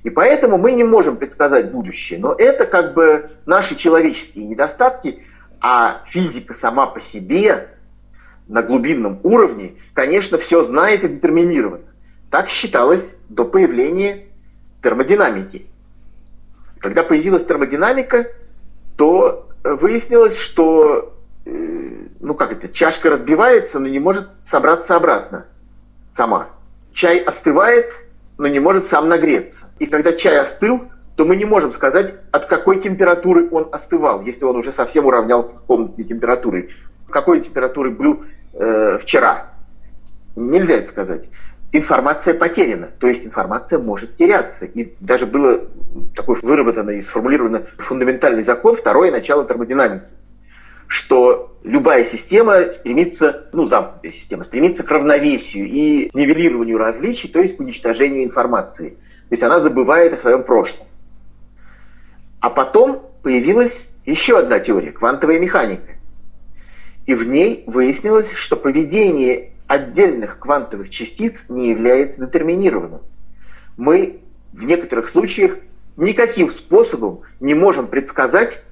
И 0.05 0.11
поэтому 0.11 0.59
мы 0.59 0.73
не 0.73 0.85
можем 0.85 1.17
предсказать 1.17 1.71
будущее. 1.71 2.19
Но 2.19 2.33
это 2.33 2.65
как 2.65 2.95
бы 2.95 3.31
наши 3.47 3.77
человеческие 3.77 4.47
недостатки, 4.47 5.23
а 5.61 6.03
физика 6.09 6.55
сама 6.55 6.87
по 6.87 7.01
себе 7.01 7.69
на 8.47 8.63
глубинном 8.63 9.21
уровне, 9.23 9.75
конечно, 9.95 10.39
все 10.39 10.65
знает 10.65 11.05
и 11.05 11.09
детерминировано. 11.09 11.85
Так 12.31 12.49
считалось 12.49 13.05
до 13.29 13.45
появления 13.45 14.27
термодинамики. 14.83 15.67
Когда 16.79 17.03
появилась 17.03 17.45
термодинамика, 17.45 18.29
то 18.97 19.49
выяснилось, 19.65 20.39
что 20.39 21.15
э, 21.45 21.89
ну 22.21 22.35
как 22.35 22.53
это, 22.53 22.69
чашка 22.69 23.11
разбивается, 23.11 23.79
но 23.79 23.89
не 23.89 23.99
может 23.99 24.29
собраться 24.45 24.97
обратно 24.97 25.47
сама. 26.17 26.49
Чай 26.93 27.19
остывает, 27.19 27.93
но 28.39 28.49
не 28.49 28.61
может 28.61 28.89
сам 28.89 29.09
нагреться. 29.09 29.67
И 29.79 29.87
когда 29.87 30.13
чай 30.13 30.39
остыл, 30.41 30.89
то 31.19 31.25
мы 31.25 31.35
не 31.35 31.45
можем 31.45 31.73
сказать, 31.73 32.15
от 32.31 32.47
какой 32.47 32.81
температуры 32.81 33.49
он 33.51 33.71
остывал, 33.73 34.23
если 34.23 34.45
он 34.45 34.55
уже 34.55 34.71
совсем 34.71 35.05
уравнялся 35.05 35.57
с 35.57 35.61
комнатной 35.63 36.05
температурой. 36.05 36.71
Какой 37.11 37.41
температуры 37.41 37.91
был 37.91 38.23
э, 38.53 38.99
вчера? 39.03 39.51
Нельзя 40.37 40.75
это 40.75 40.91
сказать. 40.91 41.25
Информация 41.73 42.35
потеряна, 42.35 42.91
то 43.01 43.09
есть 43.09 43.25
информация 43.25 43.81
может 43.81 44.17
теряться. 44.17 44.65
И 44.65 44.95
даже 45.01 45.27
было 45.27 45.63
такой 46.15 46.39
выработано 46.41 46.91
и 46.91 47.03
сформулировано 47.03 47.65
фундаментальный 47.79 48.45
закон, 48.45 48.77
второе 48.77 49.11
начало 49.11 49.45
термодинамики, 49.45 50.07
что 50.87 51.59
любая 51.65 52.05
система 52.05 52.71
стремится, 52.71 53.49
ну, 53.53 53.67
замкнутая 53.67 54.13
система, 54.13 54.45
стремится 54.45 54.85
к 54.85 54.91
равновесию 54.93 55.67
и 55.67 56.11
нивелированию 56.15 56.79
различий, 56.79 57.29
то 57.29 57.41
есть 57.41 57.57
к 57.57 57.61
уничтожению 57.61 58.23
информации. 58.23 58.91
То 58.91 59.33
есть 59.33 59.43
она 59.43 59.59
забывает 59.59 60.13
о 60.13 60.17
своем 60.19 60.45
прошлом. 60.45 60.88
А 62.41 62.51
потом 62.51 63.03
появилась 63.23 63.75
еще 64.07 64.39
одна 64.39 64.61
теория, 64.61 64.93
квантовая 64.93 65.39
механика. 65.39 65.93
И 67.07 67.15
в 67.15 67.27
ней 67.27 67.65
выяснилось, 67.67 68.31
что 68.33 68.57
поведение 68.57 69.51
отдельных 69.67 70.39
квантовых 70.39 70.91
частиц 70.91 71.45
не 71.49 71.71
является 71.71 72.25
детерминированным. 72.25 73.01
Мы 73.77 74.21
в 74.53 74.63
некоторых 74.63 75.09
случаях 75.09 75.57
никаким 75.97 76.51
способом 76.51 77.21
не 77.41 77.55
можем 77.55 77.87
предсказать, 77.87 78.63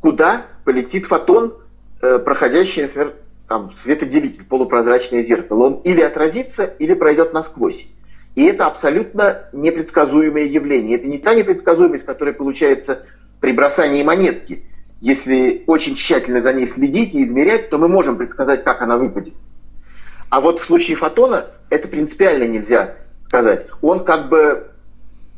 куда 0.00 0.46
полетит 0.64 1.06
фотон, 1.06 1.54
э, 2.00 2.18
проходящий, 2.18 2.82
например, 2.82 3.14
там, 3.48 3.72
светоделитель, 3.72 4.44
полупрозрачное 4.44 5.22
зеркало. 5.22 5.66
Он 5.66 5.74
или 5.82 6.00
отразится, 6.00 6.64
или 6.64 6.94
пройдет 6.94 7.32
насквозь. 7.32 7.88
И 8.36 8.44
это 8.44 8.66
абсолютно 8.66 9.48
непредсказуемое 9.52 10.44
явление. 10.44 10.98
Это 10.98 11.08
не 11.08 11.18
та 11.18 11.34
непредсказуемость, 11.34 12.04
которая 12.04 12.34
получается 12.34 13.02
при 13.40 13.52
бросании 13.52 14.04
монетки. 14.04 14.62
Если 15.00 15.64
очень 15.66 15.96
тщательно 15.96 16.42
за 16.42 16.52
ней 16.52 16.68
следить 16.68 17.14
и 17.14 17.24
измерять, 17.24 17.70
то 17.70 17.78
мы 17.78 17.88
можем 17.88 18.18
предсказать, 18.18 18.62
как 18.62 18.82
она 18.82 18.98
выпадет. 18.98 19.32
А 20.28 20.42
вот 20.42 20.60
в 20.60 20.66
случае 20.66 20.96
фотона 20.96 21.46
это 21.70 21.88
принципиально 21.88 22.44
нельзя 22.44 22.96
сказать. 23.24 23.66
Он 23.80 24.04
как 24.04 24.28
бы 24.28 24.68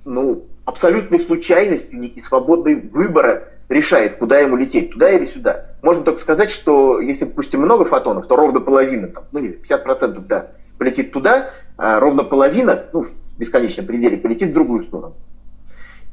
ну, 0.05 0.47
абсолютной 0.64 1.21
случайностью 1.21 2.02
и 2.02 2.21
свободой 2.23 2.75
выбора 2.75 3.45
решает, 3.69 4.17
куда 4.17 4.40
ему 4.40 4.57
лететь, 4.57 4.90
туда 4.90 5.11
или 5.11 5.26
сюда. 5.26 5.67
Можно 5.83 6.02
только 6.02 6.21
сказать, 6.21 6.50
что 6.50 7.00
если, 7.00 7.26
допустим, 7.26 7.61
много 7.61 7.85
фотонов, 7.85 8.26
то 8.26 8.35
ровно 8.35 8.59
половина, 8.59 9.07
там, 9.07 9.25
ну, 9.31 9.40
50% 9.40 10.26
да, 10.26 10.50
полетит 10.78 11.12
туда, 11.12 11.50
а 11.76 12.00
ровно 12.00 12.25
половина, 12.25 12.85
ну, 12.92 13.04
в 13.04 13.38
бесконечном 13.38 13.87
пределе, 13.87 14.16
полетит 14.16 14.50
в 14.50 14.54
другую 14.54 14.85
сторону. 14.85 15.14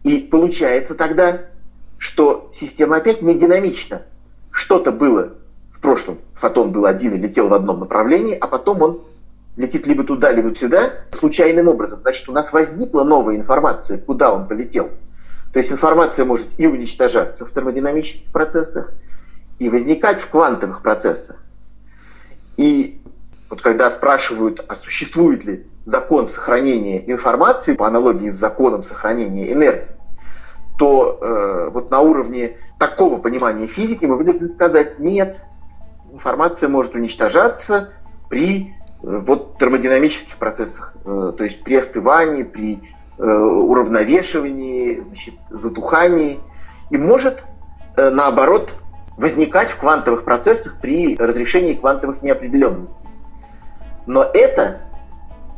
И 0.03 0.19
получается 0.19 0.95
тогда, 0.95 1.41
что 1.97 2.51
система 2.59 2.97
опять 2.97 3.21
не 3.21 3.33
динамична. 3.33 4.03
Что-то 4.51 4.91
было 4.91 5.33
в 5.73 5.79
прошлом, 5.79 6.19
фотон 6.35 6.71
был 6.71 6.85
один 6.85 7.13
и 7.13 7.17
летел 7.17 7.47
в 7.47 7.53
одном 7.53 7.79
направлении, 7.79 8.35
а 8.35 8.47
потом 8.47 8.81
он 8.81 9.01
летит 9.57 9.87
либо 9.87 10.03
туда, 10.03 10.31
либо 10.31 10.53
сюда 10.55 10.93
случайным 11.17 11.67
образом. 11.67 11.99
Значит, 12.01 12.27
у 12.29 12.31
нас 12.31 12.51
возникла 12.53 13.03
новая 13.03 13.37
информация, 13.37 13.97
куда 13.97 14.33
он 14.33 14.47
полетел. 14.47 14.89
То 15.53 15.59
есть 15.59 15.71
информация 15.71 16.25
может 16.25 16.47
и 16.57 16.67
уничтожаться 16.67 17.45
в 17.45 17.51
термодинамических 17.51 18.31
процессах, 18.31 18.91
и 19.57 19.69
возникать 19.69 20.21
в 20.21 20.29
квантовых 20.29 20.81
процессах. 20.81 21.37
И 22.57 23.01
вот 23.49 23.61
когда 23.61 23.91
спрашивают, 23.91 24.63
а 24.67 24.75
существует 24.75 25.45
ли 25.45 25.65
закон 25.85 26.27
сохранения 26.27 27.09
информации 27.11 27.73
по 27.73 27.87
аналогии 27.87 28.29
с 28.29 28.35
законом 28.35 28.83
сохранения 28.83 29.51
энергии, 29.51 29.87
то 30.77 31.19
э, 31.21 31.69
вот 31.71 31.91
на 31.91 32.01
уровне 32.01 32.57
такого 32.79 33.17
понимания 33.17 33.67
физики 33.67 34.05
мы 34.05 34.17
вынуждены 34.17 34.53
сказать, 34.53 34.99
нет, 34.99 35.37
информация 36.11 36.69
может 36.69 36.95
уничтожаться 36.95 37.93
при 38.29 38.73
э, 39.03 39.17
вот 39.25 39.57
термодинамических 39.59 40.37
процессах, 40.37 40.93
э, 41.05 41.33
то 41.37 41.43
есть 41.43 41.63
при 41.63 41.75
остывании, 41.75 42.43
при 42.43 42.81
э, 43.17 43.23
уравновешивании, 43.23 45.03
значит, 45.07 45.35
затухании, 45.51 46.39
и 46.89 46.97
может 46.97 47.43
э, 47.95 48.09
наоборот 48.09 48.71
возникать 49.17 49.69
в 49.69 49.77
квантовых 49.77 50.23
процессах 50.23 50.75
при 50.81 51.15
разрешении 51.15 51.75
квантовых 51.75 52.21
неопределенностей. 52.21 53.04
Но 54.05 54.23
это 54.23 54.81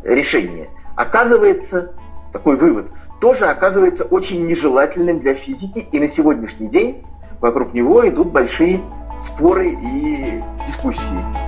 решение 0.04 0.70
оказывается, 0.96 1.94
такой 2.34 2.58
вывод, 2.58 2.88
тоже 3.20 3.46
оказывается 3.46 4.04
очень 4.04 4.46
нежелательным 4.48 5.20
для 5.20 5.36
физики, 5.36 5.80
и 5.92 6.00
на 6.00 6.10
сегодняшний 6.10 6.68
день 6.68 7.06
вокруг 7.39 7.74
него 7.74 8.08
идут 8.08 8.32
большие 8.32 8.82
споры 9.27 9.70
и 9.70 10.44
дискуссии. 10.68 11.47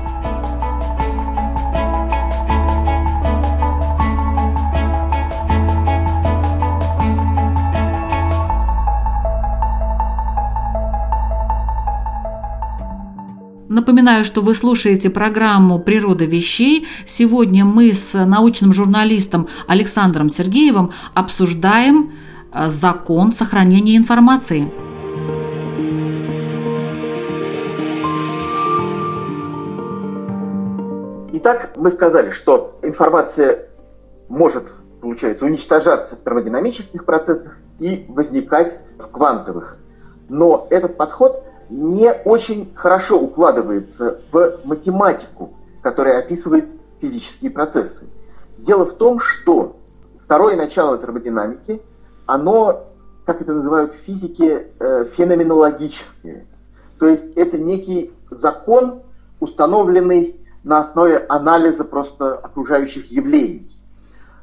Напоминаю, 13.79 14.25
что 14.25 14.41
вы 14.41 14.55
слушаете 14.55 15.09
программу 15.09 15.79
«Природа 15.79 16.25
вещей». 16.25 16.85
Сегодня 17.05 17.63
мы 17.63 17.93
с 17.93 18.13
научным 18.25 18.73
журналистом 18.73 19.47
Александром 19.69 20.27
Сергеевым 20.27 20.91
обсуждаем 21.13 22.11
э, 22.51 22.67
закон 22.67 23.31
сохранения 23.31 23.95
информации. 23.95 24.69
Итак, 31.31 31.71
мы 31.77 31.91
сказали, 31.91 32.31
что 32.31 32.77
информация 32.83 33.69
может, 34.27 34.65
получается, 34.99 35.45
уничтожаться 35.45 36.17
в 36.17 36.23
термодинамических 36.25 37.05
процессах 37.05 37.57
и 37.79 38.05
возникать 38.09 38.81
в 38.97 39.07
квантовых. 39.07 39.77
Но 40.27 40.67
этот 40.69 40.97
подход 40.97 41.45
не 41.69 42.11
очень 42.11 42.73
хорошо 42.75 43.19
укладывается 43.19 44.21
в 44.31 44.59
математику, 44.63 45.53
которая 45.81 46.19
описывает 46.19 46.65
физические 46.99 47.51
процессы. 47.51 48.05
Дело 48.57 48.85
в 48.85 48.93
том, 48.93 49.19
что 49.19 49.77
второе 50.23 50.55
начало 50.57 50.97
термодинамики, 50.97 51.81
оно, 52.25 52.87
как 53.25 53.41
это 53.41 53.53
называют 53.53 53.93
в 53.93 53.97
физике, 54.05 54.67
э, 54.79 55.05
феноменологическое. 55.15 56.45
То 56.99 57.07
есть 57.07 57.33
это 57.35 57.57
некий 57.57 58.11
закон, 58.29 59.03
установленный 59.39 60.35
на 60.63 60.79
основе 60.79 61.17
анализа 61.29 61.85
просто 61.85 62.35
окружающих 62.35 63.09
явлений. 63.11 63.71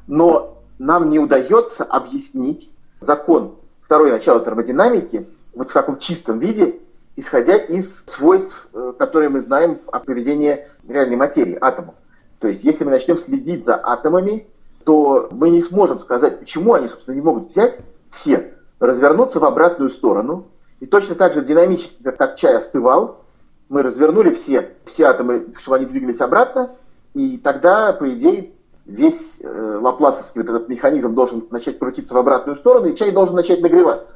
Но 0.07 0.63
нам 0.79 1.09
не 1.09 1.19
удается 1.19 1.83
объяснить 1.83 2.71
закон 2.99 3.55
второе 3.83 4.11
начало 4.11 4.43
термодинамики 4.43 5.27
вот 5.53 5.69
в 5.69 5.73
таком 5.73 5.99
чистом 5.99 6.39
виде 6.39 6.79
исходя 7.17 7.57
из 7.57 7.85
свойств, 8.15 8.67
э, 8.73 8.93
которые 8.97 9.29
мы 9.29 9.41
знаем 9.41 9.79
о 9.87 9.99
поведении 9.99 10.65
реальной 10.87 11.17
материи, 11.17 11.57
атомов. 11.59 11.95
То 12.39 12.47
есть, 12.47 12.63
если 12.63 12.85
мы 12.85 12.91
начнем 12.91 13.17
следить 13.17 13.65
за 13.65 13.75
атомами, 13.75 14.47
то 14.85 15.27
мы 15.31 15.49
не 15.49 15.61
сможем 15.63 15.99
сказать, 15.99 16.39
почему 16.39 16.73
они, 16.73 16.87
собственно, 16.87 17.15
не 17.15 17.21
могут 17.21 17.49
взять 17.49 17.79
все, 18.11 18.53
развернуться 18.79 19.39
в 19.39 19.45
обратную 19.45 19.89
сторону. 19.89 20.45
И 20.79 20.85
точно 20.85 21.15
так 21.15 21.33
же 21.33 21.43
динамически, 21.43 22.03
как 22.03 22.37
чай 22.37 22.55
остывал, 22.55 23.23
мы 23.67 23.81
развернули 23.81 24.35
все, 24.35 24.73
все 24.85 25.05
атомы, 25.05 25.47
чтобы 25.59 25.77
они 25.77 25.87
двигались 25.87 26.21
обратно, 26.21 26.75
и 27.15 27.37
тогда, 27.37 27.93
по 27.93 28.09
идее, 28.13 28.51
весь 28.85 29.19
э, 29.39 29.79
лапласовский 29.81 30.41
вот 30.41 30.49
этот 30.49 30.69
механизм 30.69 31.15
должен 31.15 31.47
начать 31.49 31.79
крутиться 31.79 32.13
в 32.13 32.17
обратную 32.17 32.57
сторону, 32.57 32.87
и 32.87 32.95
чай 32.95 33.11
должен 33.11 33.35
начать 33.35 33.59
нагреваться. 33.59 34.13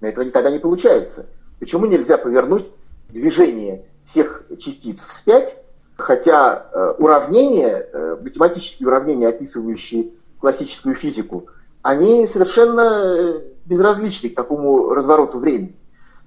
Но 0.00 0.08
этого 0.08 0.24
никогда 0.24 0.50
не 0.50 0.58
получается. 0.58 1.26
Почему 1.58 1.86
нельзя 1.86 2.18
повернуть 2.18 2.70
движение 3.08 3.84
всех 4.04 4.44
частиц 4.58 5.00
вспять, 5.08 5.56
хотя 5.96 6.66
э, 6.72 6.94
уравнения, 6.98 7.88
э, 7.92 8.16
математические 8.22 8.88
уравнения, 8.88 9.28
описывающие 9.28 10.10
классическую 10.38 10.94
физику, 10.94 11.46
они 11.82 12.26
совершенно 12.26 12.80
э, 12.80 13.40
безразличны 13.64 14.30
к 14.30 14.34
такому 14.34 14.90
развороту 14.90 15.38
времени. 15.38 15.74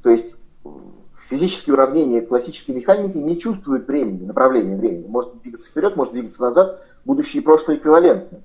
То 0.02 0.10
есть 0.10 0.36
физические 1.30 1.76
уравнения 1.76 2.22
классической 2.22 2.72
механики 2.72 3.18
не 3.18 3.40
чувствуют 3.40 3.88
времени, 3.88 4.26
направления 4.26 4.76
времени. 4.76 5.08
Может 5.08 5.42
двигаться 5.42 5.70
вперед, 5.70 5.96
может 5.96 6.14
двигаться 6.14 6.42
назад, 6.42 6.82
будущее 7.06 7.42
и 7.42 7.46
прошлое 7.46 7.78
эквивалентны. 7.78 8.42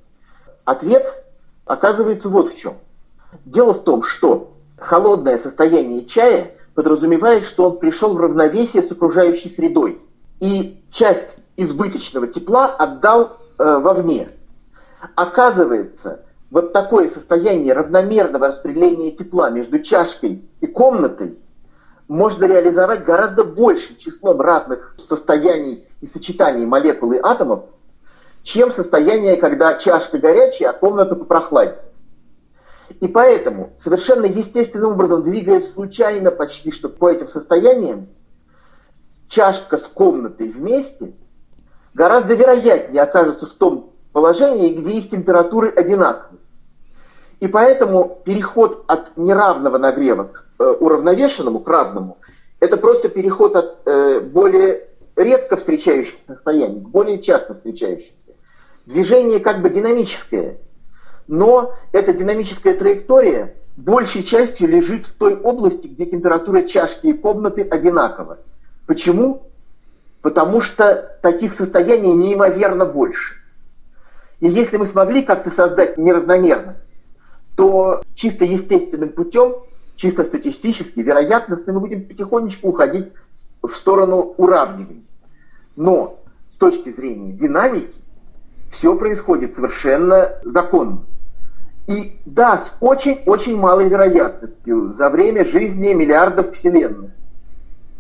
Ответ 0.65 1.25
оказывается 1.65 2.29
вот 2.29 2.53
в 2.53 2.59
чем. 2.59 2.75
Дело 3.45 3.75
в 3.75 3.83
том, 3.85 4.03
что 4.03 4.53
холодное 4.77 5.39
состояние 5.39 6.05
чая 6.05 6.55
подразумевает, 6.75 7.45
что 7.45 7.71
он 7.71 7.79
пришел 7.79 8.15
в 8.15 8.21
равновесие 8.21 8.83
с 8.83 8.91
окружающей 8.91 9.49
средой 9.49 10.01
и 10.41 10.83
часть 10.91 11.37
избыточного 11.57 12.27
тепла 12.27 12.67
отдал 12.67 13.39
э, 13.59 13.79
вовне. 13.79 14.29
Оказывается, 15.15 16.25
вот 16.51 16.73
такое 16.73 17.09
состояние 17.09 17.75
равномерного 17.75 18.49
распределения 18.49 19.13
тепла 19.13 19.51
между 19.51 19.79
чашкой 19.81 20.43
и 20.61 20.67
комнатой 20.67 21.39
можно 22.09 22.45
реализовать 22.45 23.05
гораздо 23.05 23.45
большим 23.45 23.97
числом 23.97 24.41
разных 24.41 24.95
состояний 25.09 25.87
и 26.01 26.07
сочетаний 26.07 26.67
молекул 26.67 27.13
и 27.13 27.21
атомов, 27.23 27.65
чем 28.43 28.71
состояние, 28.71 29.37
когда 29.37 29.75
чашка 29.75 30.19
горячая, 30.19 30.71
а 30.71 30.73
комната 30.75 31.15
попрохладнее. 31.15 31.84
И 33.01 33.09
поэтому, 33.09 33.73
совершенно 33.79 34.27
естественным 34.27 34.93
образом, 34.93 35.23
двигаясь 35.23 35.73
случайно 35.73 36.31
почти 36.31 36.71
что 36.71 36.89
по 36.89 37.11
этим 37.11 37.29
состояниям, 37.29 38.09
чашка 39.29 39.77
с 39.77 39.83
комнатой 39.83 40.49
вместе 40.49 41.13
гораздо 41.93 42.35
вероятнее 42.35 43.03
окажутся 43.03 43.47
в 43.47 43.55
том 43.55 43.93
положении, 44.13 44.75
где 44.75 44.99
их 44.99 45.11
температуры 45.11 45.71
одинаковы. 45.71 46.39
И 47.41 47.49
поэтому 47.49 48.21
переход 48.25 48.85
от 48.87 49.17
неравного 49.17 49.79
нагрева 49.79 50.25
к 50.25 50.45
э, 50.59 50.65
уравновешенному, 50.65 51.61
к 51.61 51.69
равному, 51.69 52.19
это 52.61 52.77
просто 52.77 53.09
переход 53.09 53.57
от 53.57 53.79
э, 53.87 54.21
более 54.21 54.89
редко 55.17 55.57
встречающихся 55.57 56.21
состояний 56.27 56.81
к 56.81 56.89
более 56.89 57.21
часто 57.21 57.55
встречающимся. 57.55 58.13
Движение 58.87 59.41
как 59.41 59.63
бы 59.63 59.71
динамическое– 59.71 60.59
но 61.27 61.73
эта 61.93 62.13
динамическая 62.13 62.75
траектория 62.75 63.55
большей 63.77 64.23
частью 64.23 64.69
лежит 64.69 65.07
в 65.07 65.15
той 65.15 65.35
области, 65.37 65.87
где 65.87 66.07
температура 66.07 66.63
чашки 66.63 67.09
и 67.09 67.13
комнаты 67.13 67.63
одинакова. 67.63 68.39
Почему? 68.87 69.43
Потому 70.23 70.61
что 70.61 71.19
таких 71.23 71.55
состояний 71.55 72.13
неимоверно 72.13 72.87
больше. 72.87 73.37
И 74.41 74.49
если 74.49 74.77
мы 74.77 74.87
смогли 74.87 75.23
как-то 75.23 75.51
создать 75.51 75.99
неравномерность, 75.99 76.79
то 77.57 78.03
чисто 78.15 78.45
естественным 78.45 79.11
путем, 79.11 79.55
чисто 79.97 80.25
статистически, 80.25 81.01
вероятностно 81.01 81.73
мы 81.73 81.81
будем 81.81 82.07
потихонечку 82.07 82.69
уходить 82.69 83.13
в 83.63 83.73
сторону 83.75 84.35
уравнивания. 84.37 85.05
Но 85.77 86.21
с 86.53 86.57
точки 86.57 86.93
зрения 86.93 87.33
динамики 87.33 87.95
все 88.71 88.97
происходит 88.97 89.55
совершенно 89.55 90.33
законно. 90.45 91.05
И 91.87 92.19
да, 92.25 92.59
с 92.59 92.75
очень-очень 92.81 93.57
малой 93.57 93.89
вероятностью 93.89 94.95
за 94.95 95.11
время 95.11 95.45
жизни 95.45 95.93
миллиардов 95.93 96.55
вселенных 96.55 97.11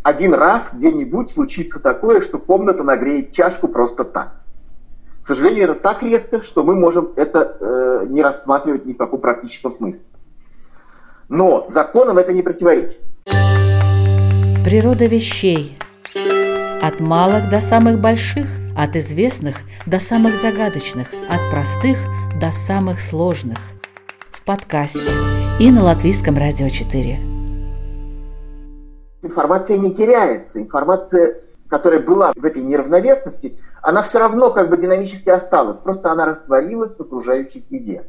один 0.05 0.35
раз 0.35 0.69
где-нибудь 0.73 1.31
случится 1.31 1.81
такое, 1.81 2.21
что 2.21 2.39
комната 2.39 2.85
нагреет 2.85 3.33
чашку 3.33 3.69
просто 3.69 4.05
так. 4.05 4.35
К 5.23 5.29
сожалению, 5.29 5.65
это 5.65 5.75
так 5.77 6.03
редко, 6.03 6.43
что 6.43 6.63
мы 6.63 6.77
можем 6.77 7.13
это 7.17 7.57
э, 7.59 8.07
не 8.11 8.23
рассматривать 8.23 8.85
ни 8.85 8.93
в 8.93 8.99
каком 8.99 9.21
практическом 9.23 9.73
смысле. 9.73 10.03
Но 11.31 11.67
законам 11.71 12.19
это 12.19 12.35
не 12.35 12.43
противоречит. 12.43 13.01
Природа 14.63 15.07
вещей. 15.07 15.75
От 16.83 17.01
малых 17.01 17.49
до 17.49 17.63
самых 17.63 17.99
больших, 17.99 18.47
от 18.77 18.97
известных 18.97 19.57
до 19.87 20.01
самых 20.01 20.35
загадочных, 20.35 21.09
от 21.29 21.51
простых 21.51 21.97
до 22.41 22.51
самых 22.51 23.01
сложных. 23.01 23.59
В 24.31 24.45
подкасте 24.45 25.13
и 25.61 25.71
на 25.71 25.85
Латвийском 25.85 26.37
радио 26.37 26.69
4. 26.69 27.19
Информация 29.23 29.79
не 29.79 29.95
теряется. 29.95 30.61
Информация, 30.61 31.37
которая 31.69 32.01
была 32.01 32.33
в 32.37 32.45
этой 32.45 32.63
неравновесности, 32.63 33.59
она 33.81 34.03
все 34.03 34.19
равно 34.19 34.51
как 34.51 34.69
бы 34.69 34.77
динамически 34.77 35.31
осталась. 35.31 35.79
Просто 35.83 36.11
она 36.11 36.27
растворилась 36.27 36.97
в 36.97 37.01
окружающей 37.01 37.65
среде. 37.69 38.05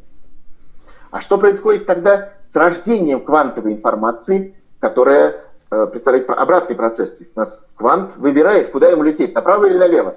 А 1.12 1.22
что 1.22 1.38
происходит 1.38 1.86
тогда 1.86 2.34
с 2.52 2.56
рождением 2.56 3.24
квантовой 3.24 3.74
информации, 3.74 4.56
которая 4.80 5.36
э, 5.72 5.88
представляет 5.88 6.30
обратный 6.30 6.76
процесс? 6.76 7.12
То 7.12 7.24
есть 7.24 7.32
у 7.36 7.40
нас 7.40 7.60
квант 7.76 8.18
выбирает, 8.18 8.72
куда 8.72 8.90
ему 8.90 9.04
лететь, 9.04 9.34
направо 9.34 9.66
или 9.66 9.78
налево. 9.78 10.16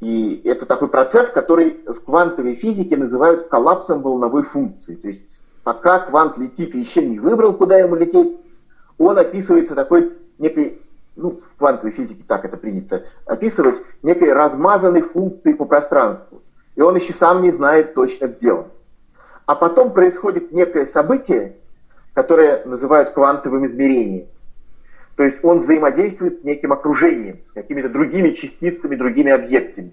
И 0.00 0.40
это 0.44 0.64
такой 0.64 0.88
процесс, 0.88 1.28
который 1.28 1.82
в 1.86 2.00
квантовой 2.00 2.54
физике 2.54 2.96
называют 2.96 3.48
коллапсом 3.48 4.00
волновой 4.00 4.44
функции. 4.44 4.94
То 4.94 5.08
есть 5.08 5.20
пока 5.62 6.00
квант 6.00 6.38
летит 6.38 6.74
и 6.74 6.80
еще 6.80 7.04
не 7.04 7.18
выбрал, 7.18 7.52
куда 7.52 7.78
ему 7.78 7.96
лететь, 7.96 8.38
он 8.96 9.18
описывается 9.18 9.74
такой 9.74 10.12
некой, 10.38 10.80
ну, 11.16 11.40
в 11.54 11.58
квантовой 11.58 11.92
физике 11.92 12.24
так 12.26 12.44
это 12.46 12.56
принято 12.56 13.04
описывать, 13.26 13.76
некой 14.02 14.32
размазанной 14.32 15.02
функцией 15.02 15.54
по 15.54 15.66
пространству. 15.66 16.42
И 16.76 16.80
он 16.80 16.96
еще 16.96 17.12
сам 17.12 17.42
не 17.42 17.50
знает 17.50 17.94
точно, 17.94 18.28
где 18.28 18.52
он. 18.52 18.66
А 19.44 19.54
потом 19.54 19.92
происходит 19.92 20.52
некое 20.52 20.86
событие, 20.86 21.56
которое 22.14 22.64
называют 22.64 23.10
квантовым 23.10 23.66
измерением. 23.66 24.28
То 25.16 25.24
есть 25.24 25.38
он 25.42 25.60
взаимодействует 25.60 26.40
с 26.40 26.44
неким 26.44 26.72
окружением, 26.72 27.40
с 27.48 27.52
какими-то 27.52 27.88
другими 27.88 28.30
частицами, 28.30 28.96
другими 28.96 29.32
объектами. 29.32 29.92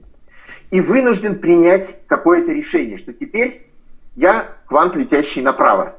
И 0.72 0.82
вынужден 0.82 1.40
принять 1.40 2.06
какое-то 2.08 2.52
решение, 2.52 2.98
что 2.98 3.14
теперь 3.14 3.68
я 4.16 4.50
квант, 4.68 4.96
летящий 4.96 5.42
направо. 5.42 5.96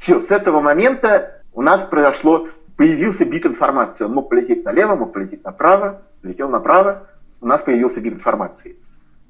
Все, 0.00 0.20
с 0.20 0.30
этого 0.30 0.60
момента 0.60 1.42
у 1.52 1.62
нас 1.62 1.84
произошло, 1.86 2.48
появился 2.76 3.24
бит 3.24 3.44
информации. 3.44 4.04
Он 4.04 4.14
мог 4.14 4.30
полететь 4.30 4.64
налево, 4.64 4.96
мог 4.96 5.12
полететь 5.12 5.44
направо, 5.44 6.02
летел 6.22 6.48
направо, 6.48 7.08
у 7.40 7.46
нас 7.46 7.62
появился 7.62 8.00
бит 8.00 8.14
информации. 8.14 8.76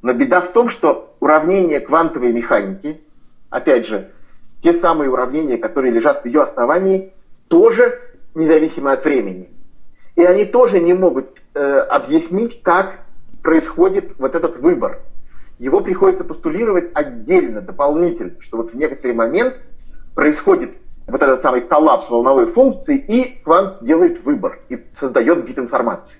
Но 0.03 0.13
беда 0.13 0.41
в 0.41 0.53
том, 0.53 0.69
что 0.69 1.17
уравнения 1.21 1.81
квантовой 1.81 2.33
механики, 2.33 3.01
опять 3.51 3.87
же, 3.87 4.11
те 4.63 4.73
самые 4.73 5.11
уравнения, 5.11 5.59
которые 5.59 5.93
лежат 5.93 6.23
в 6.23 6.27
ее 6.27 6.43
основании, 6.43 7.13
тоже 7.51 8.01
независимы 8.35 8.93
от 8.93 9.05
времени. 9.05 9.51
И 10.15 10.23
они 10.23 10.45
тоже 10.45 10.81
не 10.81 10.95
могут 10.95 11.41
э, 11.55 11.81
объяснить, 11.81 12.63
как 12.63 13.01
происходит 13.43 14.19
вот 14.19 14.37
этот 14.37 14.59
выбор. 14.59 15.01
Его 15.59 15.81
приходится 15.81 16.25
постулировать 16.25 16.91
отдельно, 16.95 17.61
дополнительно, 17.61 18.33
что 18.41 18.59
вот 18.59 18.73
в 18.73 18.77
некоторый 18.77 19.13
момент 19.13 19.57
происходит 20.15 20.77
вот 21.09 21.21
этот 21.21 21.43
самый 21.43 21.63
коллапс 21.63 22.09
волновой 22.09 22.47
функции, 22.47 22.97
и 22.97 23.43
квант 23.43 23.83
делает 23.83 24.25
выбор 24.25 24.61
и 24.69 24.87
создает 24.95 25.45
бит 25.45 25.59
информации. 25.59 26.19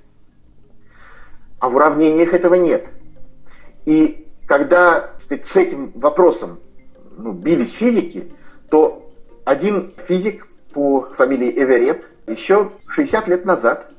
А 1.61 1.69
в 1.69 1.77
уравнениях 1.77 2.35
этого 2.35 2.55
нет. 2.55 2.87
И 3.85 4.27
когда 4.47 5.11
сказать, 5.25 5.47
с 5.47 5.57
этим 5.57 5.93
вопросом 5.95 6.59
ну, 7.17 7.33
бились 7.33 7.73
физики, 7.73 8.33
то 8.69 9.09
один 9.45 9.93
физик 10.09 10.47
по 10.73 11.09
фамилии 11.17 11.51
Эверет 11.51 12.05
еще 12.27 12.71
60 12.89 13.29
лет 13.29 13.45
назад 13.45 13.91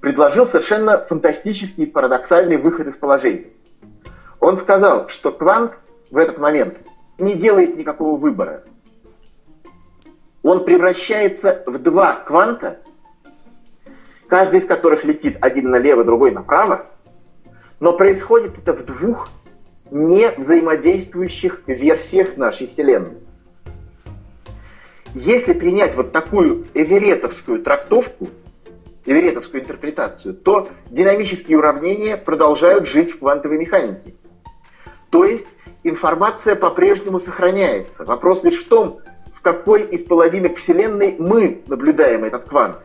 предложил 0.00 0.46
совершенно 0.46 0.98
фантастический 0.98 1.86
парадоксальный 1.86 2.56
выход 2.56 2.86
из 2.86 2.96
положения. 2.96 3.48
Он 4.40 4.58
сказал, 4.58 5.08
что 5.08 5.32
квант 5.32 5.72
в 6.10 6.16
этот 6.16 6.38
момент 6.38 6.76
не 7.18 7.34
делает 7.34 7.76
никакого 7.76 8.16
выбора. 8.16 8.62
Он 10.42 10.64
превращается 10.64 11.64
в 11.66 11.78
два 11.78 12.14
кванта, 12.14 12.78
каждый 14.28 14.60
из 14.60 14.66
которых 14.66 15.04
летит 15.04 15.38
один 15.40 15.70
налево, 15.70 16.04
другой 16.04 16.30
направо, 16.30 16.86
но 17.80 17.96
происходит 17.96 18.58
это 18.58 18.72
в 18.72 18.84
двух 18.84 19.28
не 19.90 20.30
взаимодействующих 20.30 21.62
версиях 21.66 22.36
нашей 22.36 22.68
Вселенной. 22.68 23.25
Если 25.16 25.54
принять 25.54 25.94
вот 25.94 26.12
такую 26.12 26.66
эверетовскую 26.74 27.62
трактовку, 27.62 28.28
эверетовскую 29.06 29.62
интерпретацию, 29.62 30.34
то 30.34 30.68
динамические 30.90 31.56
уравнения 31.56 32.18
продолжают 32.18 32.86
жить 32.86 33.12
в 33.12 33.20
квантовой 33.20 33.56
механике. 33.56 34.14
То 35.08 35.24
есть 35.24 35.46
информация 35.84 36.54
по-прежнему 36.54 37.18
сохраняется. 37.18 38.04
Вопрос 38.04 38.44
лишь 38.44 38.62
в 38.62 38.68
том, 38.68 39.00
в 39.34 39.40
какой 39.40 39.84
из 39.84 40.04
половинок 40.04 40.58
Вселенной 40.58 41.16
мы 41.18 41.62
наблюдаем 41.66 42.24
этот 42.24 42.50
квант. 42.50 42.76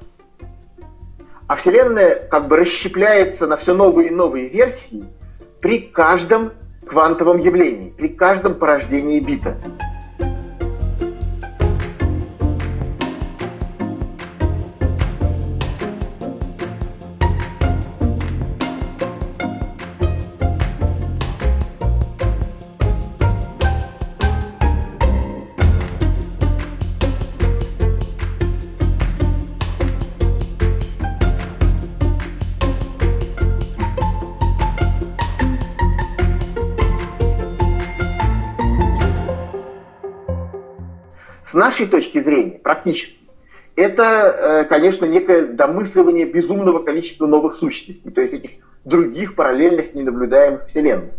А 1.47 1.57
Вселенная 1.57 2.15
как 2.29 2.47
бы 2.47 2.55
расщепляется 2.55 3.45
на 3.45 3.57
все 3.57 3.73
новые 3.73 4.07
и 4.07 4.13
новые 4.13 4.47
версии 4.47 5.03
при 5.59 5.79
каждом 5.79 6.53
квантовом 6.87 7.39
явлении, 7.39 7.89
при 7.89 8.07
каждом 8.07 8.55
порождении 8.55 9.19
бита. 9.19 9.57
С 41.51 41.53
нашей 41.53 41.85
точки 41.85 42.21
зрения, 42.21 42.59
практически, 42.59 43.17
это, 43.75 44.03
э, 44.03 44.63
конечно, 44.63 45.03
некое 45.03 45.41
домысливание 45.47 46.25
безумного 46.25 46.81
количества 46.81 47.25
новых 47.25 47.57
сущностей, 47.57 48.09
то 48.09 48.21
есть 48.21 48.33
этих 48.33 48.51
других 48.85 49.35
параллельных 49.35 49.93
ненаблюдаемых 49.93 50.67
вселенных. 50.67 51.09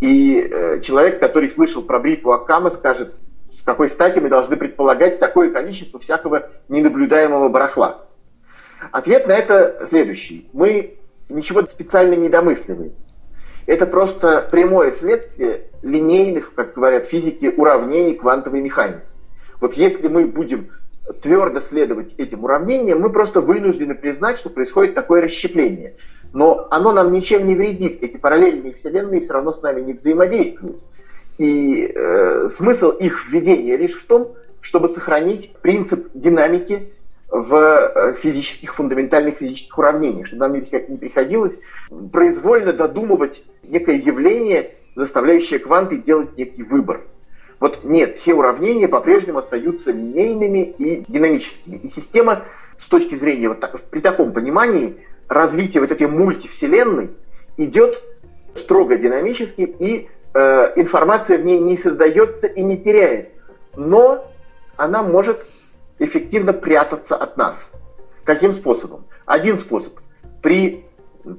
И 0.00 0.48
э, 0.50 0.80
человек, 0.80 1.20
который 1.20 1.50
слышал 1.50 1.82
про 1.82 1.98
бритву 1.98 2.32
Акама, 2.32 2.70
скажет, 2.70 3.12
с 3.60 3.62
какой 3.66 3.90
стати 3.90 4.18
мы 4.18 4.30
должны 4.30 4.56
предполагать 4.56 5.18
такое 5.18 5.50
количество 5.50 6.00
всякого 6.00 6.48
ненаблюдаемого 6.70 7.50
барахла. 7.50 8.06
Ответ 8.92 9.26
на 9.26 9.32
это 9.32 9.86
следующий. 9.90 10.48
Мы 10.54 10.96
ничего 11.28 11.60
специально 11.64 12.14
не 12.14 12.30
домысливаем. 12.30 12.94
Это 13.66 13.84
просто 13.84 14.48
прямое 14.50 14.90
следствие 14.90 15.64
линейных, 15.86 16.52
как 16.54 16.74
говорят 16.74 17.06
физики, 17.06 17.52
уравнений 17.56 18.14
квантовой 18.14 18.60
механики. 18.60 19.02
Вот 19.60 19.74
если 19.74 20.08
мы 20.08 20.26
будем 20.26 20.68
твердо 21.22 21.60
следовать 21.60 22.14
этим 22.18 22.44
уравнениям, 22.44 23.00
мы 23.00 23.10
просто 23.10 23.40
вынуждены 23.40 23.94
признать, 23.94 24.38
что 24.38 24.50
происходит 24.50 24.94
такое 24.94 25.22
расщепление. 25.22 25.94
Но 26.32 26.66
оно 26.70 26.92
нам 26.92 27.12
ничем 27.12 27.46
не 27.46 27.54
вредит. 27.54 28.02
Эти 28.02 28.16
параллельные 28.16 28.74
вселенные 28.74 29.20
все 29.20 29.32
равно 29.32 29.52
с 29.52 29.62
нами 29.62 29.80
не 29.80 29.92
взаимодействуют. 29.92 30.82
И 31.38 31.90
э, 31.94 32.48
смысл 32.48 32.90
их 32.90 33.28
введения 33.28 33.76
лишь 33.76 33.94
в 33.94 34.06
том, 34.06 34.34
чтобы 34.60 34.88
сохранить 34.88 35.54
принцип 35.62 36.08
динамики 36.14 36.92
в 37.28 37.54
э, 37.54 38.14
физических, 38.14 38.74
фундаментальных 38.74 39.36
физических 39.36 39.78
уравнениях, 39.78 40.26
чтобы 40.26 40.40
нам 40.40 40.54
не 40.54 40.96
приходилось 40.96 41.60
произвольно 42.12 42.72
додумывать 42.72 43.42
некое 43.62 43.96
явление, 43.96 44.72
заставляющее 44.96 45.60
кванты 45.60 45.98
делать 45.98 46.36
некий 46.36 46.64
выбор. 46.64 47.02
Вот 47.60 47.84
нет, 47.84 48.18
все 48.18 48.34
уравнения 48.34 48.88
по-прежнему 48.88 49.38
остаются 49.38 49.92
линейными 49.92 50.74
и 50.78 51.04
динамическими. 51.06 51.76
И 51.76 51.90
система 51.94 52.42
с 52.80 52.88
точки 52.88 53.14
зрения, 53.14 53.48
вот 53.48 53.60
так, 53.60 53.80
при 53.82 54.00
таком 54.00 54.32
понимании, 54.32 54.96
развития 55.28 55.80
вот 55.80 55.90
этой 55.90 56.08
мультивселенной 56.08 57.10
идет 57.56 58.02
строго 58.56 58.96
динамически, 58.96 59.62
и 59.62 60.08
э, 60.34 60.72
информация 60.76 61.38
в 61.38 61.44
ней 61.44 61.60
не 61.60 61.76
создается 61.76 62.46
и 62.46 62.62
не 62.62 62.76
теряется. 62.78 63.50
Но 63.76 64.30
она 64.76 65.02
может 65.02 65.46
эффективно 65.98 66.52
прятаться 66.52 67.16
от 67.16 67.36
нас. 67.36 67.70
Каким 68.24 68.54
способом? 68.54 69.04
Один 69.24 69.58
способ. 69.58 69.94
При 70.42 70.84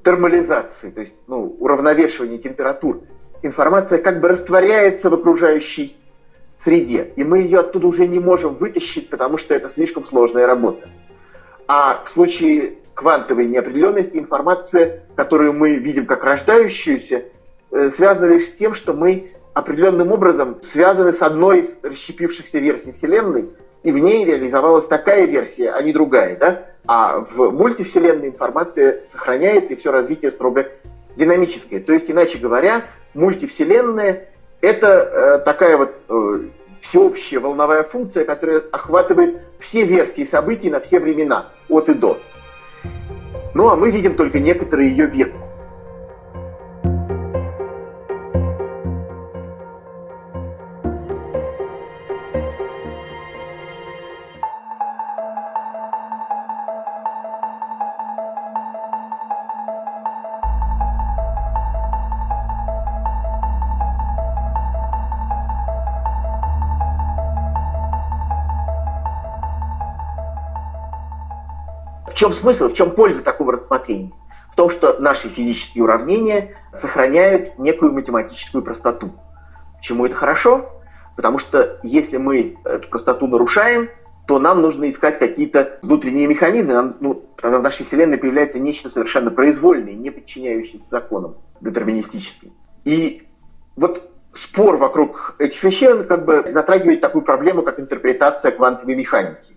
термализации, 0.04 0.90
то 0.90 1.02
есть 1.02 1.14
ну, 1.28 1.56
уравновешивании 1.60 2.38
температур, 2.38 3.02
информация 3.42 4.00
как 4.00 4.20
бы 4.20 4.30
растворяется 4.30 5.10
в 5.10 5.14
окружающей 5.14 5.98
среде, 6.58 7.12
и 7.16 7.24
мы 7.24 7.40
ее 7.40 7.60
оттуда 7.60 7.88
уже 7.88 8.08
не 8.08 8.20
можем 8.20 8.56
вытащить, 8.56 9.10
потому 9.10 9.38
что 9.38 9.54
это 9.54 9.70
слишком 9.70 10.06
сложная 10.06 10.48
работа. 10.48 10.90
А 11.68 12.04
в 12.06 12.10
случае 12.10 12.78
квантовой 12.94 13.46
неопределенности 13.46 14.18
информация, 14.18 15.04
которую 15.16 15.54
мы 15.54 15.76
видим 15.76 16.06
как 16.06 16.24
рождающуюся, 16.24 17.26
э, 17.72 17.90
связана 17.92 18.26
лишь 18.26 18.48
с 18.48 18.54
тем, 18.54 18.74
что 18.74 18.94
мы 18.94 19.32
определенным 19.54 20.12
образом 20.12 20.60
связаны 20.64 21.14
с 21.14 21.22
одной 21.22 21.60
из 21.60 21.78
расщепившихся 21.84 22.60
версий 22.60 22.94
Вселенной, 22.94 23.50
и 23.84 23.92
в 23.92 23.98
ней 23.98 24.26
реализовалась 24.26 24.88
такая 24.88 25.26
версия, 25.26 25.72
а 25.72 25.82
не 25.82 25.94
другая. 25.94 26.38
Да? 26.38 26.66
А 26.88 27.20
в 27.20 27.52
мультивселенной 27.52 28.30
информация 28.30 29.06
сохраняется, 29.06 29.74
и 29.74 29.76
все 29.76 29.92
развитие 29.92 30.32
строго 30.32 30.68
динамическое. 31.16 31.80
То 31.80 31.94
есть, 31.94 32.10
иначе 32.10 32.38
говоря, 32.38 32.86
мультивселенная– 33.18 34.28
это 34.62 34.88
э, 34.88 35.40
такая 35.40 35.78
вот 35.78 35.94
э, 36.08 36.40
всеобщая 36.82 37.40
волновая 37.40 37.84
функция, 37.84 38.24
которая 38.24 38.64
охватывает 38.72 39.42
все 39.60 39.84
версии 39.84 40.24
событий 40.24 40.70
на 40.70 40.80
все 40.80 41.00
времена, 41.00 41.50
от 41.68 41.90
и 41.90 41.94
до. 41.94 42.20
Ну 43.54 43.70
а 43.70 43.76
мы 43.76 43.92
видим 43.92 44.16
только 44.16 44.40
некоторые 44.40 44.92
ее 44.92 45.08
ветки. 45.08 45.47
Чем 72.18 72.34
смысл, 72.34 72.70
в 72.70 72.74
чем 72.74 72.92
польза 72.92 73.22
такого 73.22 73.54
рассмотрения? 73.54 74.12
В 74.52 74.56
том, 74.56 74.72
что 74.72 74.98
наши 75.00 75.30
физические 75.30 75.84
уравнения 75.84 76.56
сохраняют 76.74 77.60
некую 77.60 77.94
математическую 77.94 78.64
простоту. 78.64 79.14
Почему 79.78 80.08
это 80.08 80.16
хорошо? 80.16 80.68
Потому 81.16 81.38
что 81.38 81.80
если 81.84 82.18
мы 82.18 82.58
эту 82.66 82.90
простоту 82.90 83.28
нарушаем, 83.28 83.90
то 84.26 84.40
нам 84.40 84.62
нужно 84.62 84.90
искать 84.90 85.20
какие-то 85.20 85.78
внутренние 85.84 86.28
механизмы. 86.28 86.74
Нам, 86.74 86.98
ну, 87.00 87.24
тогда 87.40 87.60
в 87.60 87.64
нашей 87.64 87.86
Вселенной 87.86 88.18
появляется 88.18 88.58
нечто 88.58 88.90
совершенно 88.90 89.30
произвольное, 89.30 89.94
не 89.94 90.10
подчиняющееся 90.10 90.84
законам 90.90 91.36
детерминистическим. 91.62 92.52
И 92.84 93.28
вот 93.76 94.12
спор 94.34 94.78
вокруг 94.78 95.36
этих 95.38 95.64
вещей, 95.64 95.94
он 95.94 96.06
как 96.06 96.26
бы 96.26 96.44
затрагивает 96.52 97.00
такую 97.00 97.24
проблему, 97.24 97.62
как 97.62 97.80
интерпретация 97.80 98.52
квантовой 98.52 98.96
механики 98.96 99.57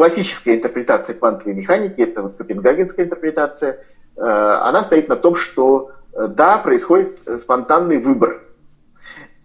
классическая 0.00 0.54
интерпретация 0.54 1.14
квантовой 1.14 1.52
механики, 1.52 2.00
это 2.00 2.22
вот 2.22 2.36
копенгагенская 2.36 3.04
интерпретация, 3.04 3.84
э, 4.16 4.22
она 4.22 4.82
стоит 4.82 5.10
на 5.10 5.16
том, 5.16 5.34
что 5.34 5.90
э, 6.14 6.26
да, 6.26 6.56
происходит 6.56 7.18
спонтанный 7.38 7.98
выбор. 7.98 8.40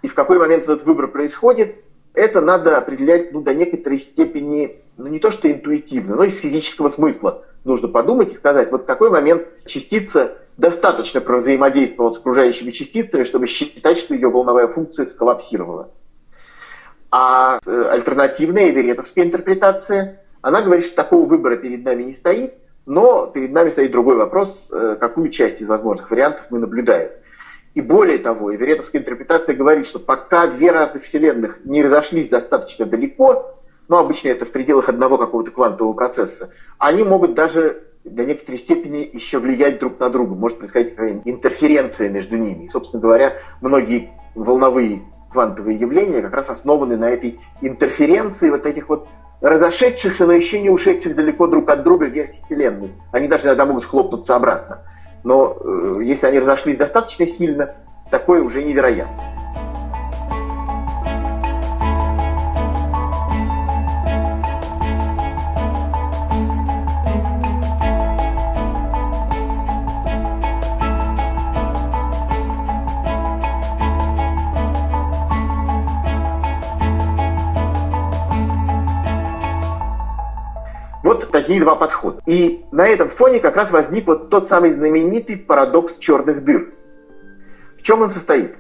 И 0.01 0.07
в 0.07 0.13
какой 0.13 0.39
момент 0.39 0.63
этот 0.63 0.85
выбор 0.85 1.09
происходит, 1.09 1.75
это 2.13 2.39
надо 2.39 2.77
определять 2.77 3.33
ну, 3.33 3.41
до 3.41 3.53
некоторой 3.53 3.99
степени, 3.99 4.77
ну 4.95 5.07
не 5.07 5.19
то 5.19 5.29
что 5.29 5.51
интуитивно, 5.51 6.15
но 6.15 6.23
из 6.23 6.37
физического 6.37 6.87
смысла. 6.87 7.43
Нужно 7.65 7.89
подумать 7.89 8.31
и 8.31 8.35
сказать, 8.35 8.71
вот 8.71 8.83
в 8.83 8.85
какой 8.85 9.09
момент 9.09 9.45
частица 9.65 10.37
достаточно 10.55 11.19
взаимодействовала 11.19 12.13
с 12.13 12.17
окружающими 12.17 12.71
частицами, 12.71 13.23
чтобы 13.23 13.47
считать, 13.47 13.97
что 13.97 14.13
ее 14.13 14.29
волновая 14.29 14.69
функция 14.69 15.05
сколлапсировала. 15.05 15.91
А 17.11 17.59
э, 17.65 17.87
альтернативная 17.91 18.69
эверетовская 18.69 19.25
интерпретация 19.25 20.21
она 20.45 20.62
говорит, 20.62 20.86
что 20.86 20.95
такого 20.95 21.25
выбора 21.25 21.55
перед 21.55 21.84
нами 21.84 22.03
не 22.03 22.13
стоит, 22.13 22.53
но 22.86 23.25
перед 23.25 23.51
нами 23.51 23.71
стоит 23.71 23.91
другой 23.91 24.15
вопрос, 24.15 24.69
э, 24.71 24.95
какую 24.99 25.29
часть 25.29 25.60
из 25.60 25.67
возможных 25.67 26.12
вариантов 26.12 26.45
мы 26.51 26.60
наблюдаем. 26.60 27.10
И 27.73 27.81
более 27.81 28.19
того, 28.19 28.53
Эверетовская 28.53 29.01
интерпретация 29.01 29.55
говорит, 29.55 29.88
что 29.88 29.97
пока 29.97 30.45
две 30.45 30.71
разных 30.71 31.03
вселенных 31.03 31.65
не 31.65 31.81
разошлись 31.81 32.29
достаточно 32.29 32.86
далеко, 32.86 33.55
но 33.88 33.97
обычно 33.97 34.27
это 34.27 34.45
в 34.45 34.51
пределах 34.51 34.88
одного 34.88 35.17
какого-то 35.17 35.49
квантового 35.49 35.93
процесса, 35.93 36.51
они 36.77 37.03
могут 37.03 37.34
даже 37.34 37.81
до 38.03 38.23
некоторой 38.23 38.60
степени 38.60 39.10
еще 39.12 39.39
влиять 39.39 39.79
друг 39.79 39.99
на 39.99 40.12
друга. 40.12 40.36
Может 40.36 40.60
происходить 40.60 40.91
какая-нибудь 40.91 41.23
интерференция 41.25 42.10
между 42.10 42.38
ними. 42.38 42.65
И, 42.65 42.69
собственно 42.69 43.01
говоря, 43.01 43.34
многие 43.62 44.12
волновые 44.36 45.01
квантовые 45.31 45.79
явления 45.79 46.21
как 46.21 46.36
раз 46.36 46.49
основаны 46.49 46.97
на 46.97 47.10
этой 47.10 47.39
интерференции 47.62 48.51
вот 48.51 48.67
этих 48.67 48.89
вот 48.89 49.08
разошедшихся, 49.41 50.25
но 50.25 50.33
еще 50.33 50.59
не 50.59 50.69
ушедших 50.69 51.15
далеко 51.15 51.47
друг 51.47 51.69
от 51.69 51.83
друга 51.83 52.05
версий 52.05 52.41
Вселенной. 52.43 52.93
Они 53.11 53.27
даже 53.27 53.47
иногда 53.47 53.65
могут 53.65 53.83
схлопнуться 53.83 54.35
обратно. 54.35 54.81
Но 55.23 55.57
э, 55.59 55.99
если 56.03 56.27
они 56.27 56.39
разошлись 56.39 56.77
достаточно 56.77 57.27
сильно, 57.27 57.75
такое 58.09 58.41
уже 58.41 58.63
невероятно. 58.63 59.44
Такие 81.45 81.62
два 81.62 81.75
подхода. 81.75 82.21
И 82.25 82.65
на 82.71 82.88
этом 82.88 83.10
фоне 83.10 83.39
как 83.39 83.55
раз 83.55 83.69
возник 83.69 84.08
вот 84.08 84.29
тот 84.29 84.49
самый 84.49 84.71
знаменитый 84.71 85.38
парадокс 85.38 85.97
черных 85.97 86.43
дыр. 86.43 86.73
В 87.77 87.84
чем 87.84 88.01
он 88.01 88.10
состоит? 88.10 88.55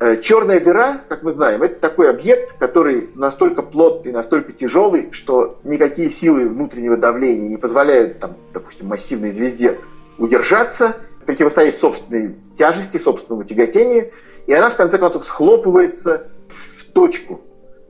Э, 0.00 0.20
черная 0.20 0.58
дыра, 0.58 1.00
как 1.08 1.22
мы 1.22 1.32
знаем, 1.32 1.62
это 1.62 1.76
такой 1.76 2.10
объект, 2.10 2.58
который 2.58 3.08
настолько 3.14 3.62
плотный, 3.62 4.10
настолько 4.10 4.52
тяжелый, 4.52 5.12
что 5.12 5.60
никакие 5.62 6.10
силы 6.10 6.48
внутреннего 6.48 6.96
давления 6.96 7.48
не 7.48 7.56
позволяют, 7.56 8.18
там, 8.18 8.36
допустим, 8.52 8.88
массивной 8.88 9.30
звезде 9.30 9.78
удержаться, 10.18 10.96
противостоять 11.24 11.78
собственной 11.78 12.34
тяжести, 12.58 12.98
собственному 12.98 13.44
тяготению, 13.44 14.10
и 14.46 14.52
она 14.52 14.70
в 14.70 14.76
конце 14.76 14.98
концов 14.98 15.24
схлопывается 15.24 16.26
в 16.48 16.92
точку, 16.92 17.42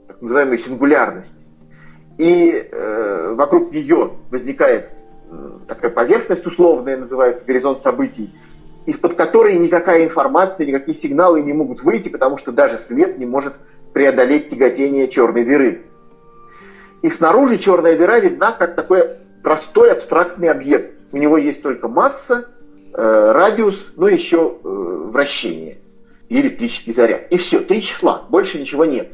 так 0.07 0.21
называемую 0.21 0.59
сингулярность 0.59 1.31
и 2.19 2.69
э, 2.71 3.35
вокруг 3.35 3.73
нее 3.73 4.13
возникает 4.31 4.91
такая 5.67 5.91
поверхность 5.91 6.47
условная, 6.47 6.97
называется 6.97 7.45
горизонт 7.45 7.83
событий, 7.83 8.33
из-под 8.87 9.15
которой 9.15 9.57
никакая 9.59 10.05
информация, 10.05 10.67
никакие 10.67 10.97
сигналы 10.97 11.43
не 11.43 11.53
могут 11.53 11.83
выйти, 11.83 12.09
потому 12.09 12.39
что 12.39 12.53
даже 12.53 12.77
свет 12.79 13.19
не 13.19 13.27
может 13.27 13.55
преодолеть 13.93 14.51
тяготение 14.51 15.09
черной 15.09 15.45
дыры. 15.45 15.83
И 17.03 17.11
снаружи 17.11 17.59
черная 17.59 17.97
дыра 17.97 18.21
видна 18.21 18.53
как 18.53 18.75
такой 18.75 19.03
простой 19.43 19.93
абстрактный 19.93 20.49
объект. 20.49 20.95
У 21.13 21.17
него 21.17 21.37
есть 21.37 21.63
только 21.63 21.89
масса, 21.89 22.49
э, 22.93 23.33
радиус, 23.33 23.93
ну 23.97 24.07
еще 24.07 24.57
э, 24.63 24.69
вращение 24.69 25.79
и 26.29 26.41
электрический 26.41 26.93
заряд. 26.93 27.33
И 27.33 27.37
все, 27.37 27.61
три 27.61 27.83
числа, 27.83 28.25
больше 28.29 28.59
ничего 28.59 28.85
нет. 28.85 29.13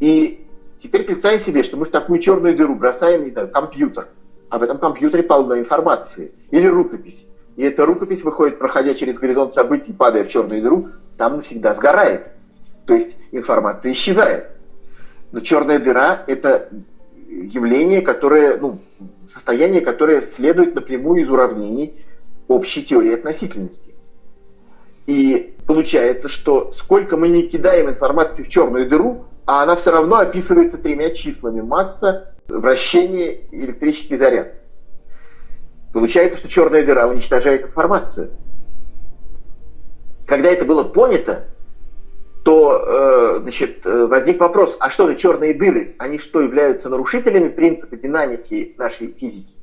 И 0.00 0.43
Теперь 0.84 1.04
представим 1.04 1.38
себе, 1.38 1.62
что 1.62 1.78
мы 1.78 1.86
в 1.86 1.90
такую 1.90 2.18
черную 2.18 2.54
дыру 2.54 2.74
бросаем, 2.74 3.24
не 3.24 3.30
знаю, 3.30 3.48
компьютер, 3.48 4.08
а 4.50 4.58
в 4.58 4.62
этом 4.62 4.76
компьютере 4.76 5.22
полно 5.22 5.58
информации 5.58 6.32
или 6.50 6.66
рукопись. 6.66 7.24
И 7.56 7.62
эта 7.62 7.86
рукопись 7.86 8.22
выходит, 8.22 8.58
проходя 8.58 8.92
через 8.92 9.16
горизонт 9.16 9.54
событий, 9.54 9.94
падая 9.94 10.24
в 10.24 10.28
черную 10.28 10.60
дыру, 10.60 10.90
там 11.16 11.36
навсегда 11.36 11.72
сгорает. 11.72 12.26
То 12.84 12.92
есть 12.92 13.16
информация 13.32 13.92
исчезает. 13.92 14.48
Но 15.32 15.40
черная 15.40 15.78
дыра– 15.78 16.22
это 16.26 16.68
явление, 17.30 18.02
которое, 18.02 18.58
ну, 18.58 18.78
состояние, 19.32 19.80
которое 19.80 20.20
следует 20.20 20.74
напрямую 20.74 21.22
из 21.22 21.30
уравнений 21.30 21.94
общей 22.46 22.84
теории 22.84 23.14
относительности. 23.14 23.94
И 25.06 25.54
получается, 25.66 26.28
что 26.28 26.72
сколько 26.72 27.16
мы 27.16 27.28
не 27.28 27.48
кидаем 27.48 27.88
информации 27.88 28.42
в 28.42 28.50
черную 28.50 28.86
дыру, 28.86 29.24
а 29.46 29.62
она 29.62 29.76
все 29.76 29.90
равно 29.90 30.16
описывается 30.16 30.78
тремя 30.78 31.10
числами. 31.10 31.60
Масса, 31.60 32.34
вращение 32.48 33.40
электрический 33.52 34.16
заряд. 34.16 34.54
Получается, 35.92 36.38
что 36.38 36.48
черная 36.48 36.84
дыра 36.84 37.06
уничтожает 37.06 37.62
информацию. 37.62 38.30
Когда 40.26 40.50
это 40.50 40.64
было 40.64 40.82
понято, 40.82 41.44
то 42.44 43.36
э, 43.36 43.38
значит, 43.42 43.84
возник 43.84 44.40
вопрос, 44.40 44.76
а 44.80 44.90
что 44.90 45.06
же 45.06 45.16
черные 45.16 45.54
дыры? 45.54 45.94
Они 45.98 46.18
что, 46.18 46.40
являются 46.40 46.88
нарушителями 46.88 47.48
принципа 47.48 47.96
динамики 47.96 48.74
нашей 48.76 49.12
физики? 49.12 49.54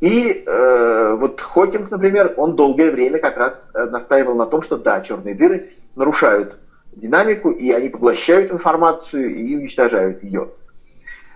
И 0.00 0.44
э, 0.46 1.16
вот 1.18 1.40
Хокинг, 1.40 1.90
например, 1.90 2.34
он 2.36 2.56
долгое 2.56 2.90
время 2.90 3.18
как 3.18 3.36
раз 3.36 3.70
э, 3.74 3.84
настаивал 3.84 4.34
на 4.34 4.46
том, 4.46 4.62
что 4.62 4.76
да, 4.76 5.00
черные 5.00 5.34
дыры 5.34 5.70
нарушают 5.94 6.58
динамику, 6.96 7.50
и 7.50 7.70
они 7.70 7.88
поглощают 7.88 8.52
информацию 8.52 9.34
и 9.34 9.56
уничтожают 9.56 10.22
ее. 10.22 10.50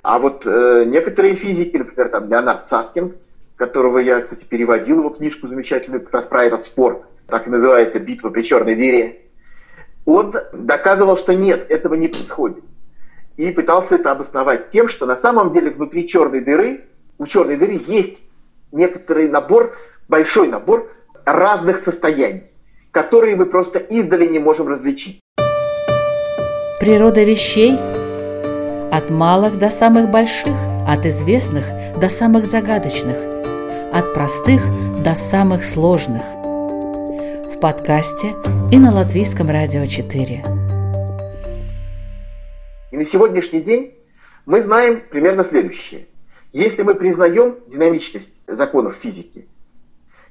А 0.03 0.19
вот 0.19 0.47
э, 0.47 0.85
некоторые 0.87 1.35
физики, 1.35 1.77
например, 1.77 2.09
там 2.11 2.29
Леонард 2.31 2.69
Цаскин, 2.69 3.15
которого 3.57 3.99
я, 3.99 4.21
кстати, 4.21 4.45
переводил 4.45 4.99
его 4.99 5.11
книжку 5.11 5.49
замечательную 5.49 6.03
как 6.03 6.15
раз 6.15 6.25
про 6.27 6.45
этот 6.45 6.65
спор, 6.65 7.07
так 7.27 7.47
и 7.47 7.51
называется 7.51 7.99
«Битва 7.99 8.31
при 8.31 8.43
черной 8.43 8.75
дыре», 8.75 9.23
он 10.07 10.35
доказывал, 10.53 11.19
что 11.19 11.35
нет, 11.35 11.71
этого 11.71 11.95
не 11.95 12.09
происходит. 12.09 12.65
И 13.37 13.51
пытался 13.51 13.97
это 13.97 14.11
обосновать 14.13 14.71
тем, 14.71 14.89
что 14.89 15.05
на 15.05 15.17
самом 15.17 15.53
деле 15.53 15.71
внутри 15.71 16.09
черной 16.09 16.41
дыры, 16.41 16.87
у 17.19 17.27
черной 17.27 17.57
дыры 17.57 17.81
есть 17.87 18.19
некоторый 18.73 19.29
набор, 19.29 19.77
большой 20.09 20.49
набор 20.49 20.91
разных 21.27 21.79
состояний, 21.81 22.45
которые 22.91 23.37
мы 23.37 23.45
просто 23.45 23.79
издали 23.79 24.27
не 24.27 24.39
можем 24.39 24.69
различить. 24.69 25.21
Природа 26.81 27.25
вещей 27.25 27.75
от 28.93 29.11
малых 29.11 29.59
до 29.59 29.69
самых 29.69 30.13
больших, 30.13 30.55
от 30.87 31.05
известных 31.07 31.65
до 32.01 32.09
самых 32.09 32.45
загадочных, 32.45 33.17
от 33.93 34.15
простых 34.15 34.63
до 35.03 35.17
самых 35.17 35.65
сложных– 35.65 36.23
в 37.53 37.59
подкасте 37.61 38.29
и 38.71 38.79
на 38.79 38.95
Латвийском 38.95 39.51
радио 39.51 39.87
4. 39.87 40.45
И 42.93 42.97
на 42.97 43.05
сегодняшний 43.07 43.61
день 43.61 43.95
мы 44.47 44.63
знаем 44.63 45.03
примерно 45.11 45.43
следующее. 45.43 46.07
Если 46.53 46.83
мы 46.83 46.95
признаем 46.95 47.57
динамичность 47.67 48.31
законов 48.47 48.95
физики, 48.95 49.49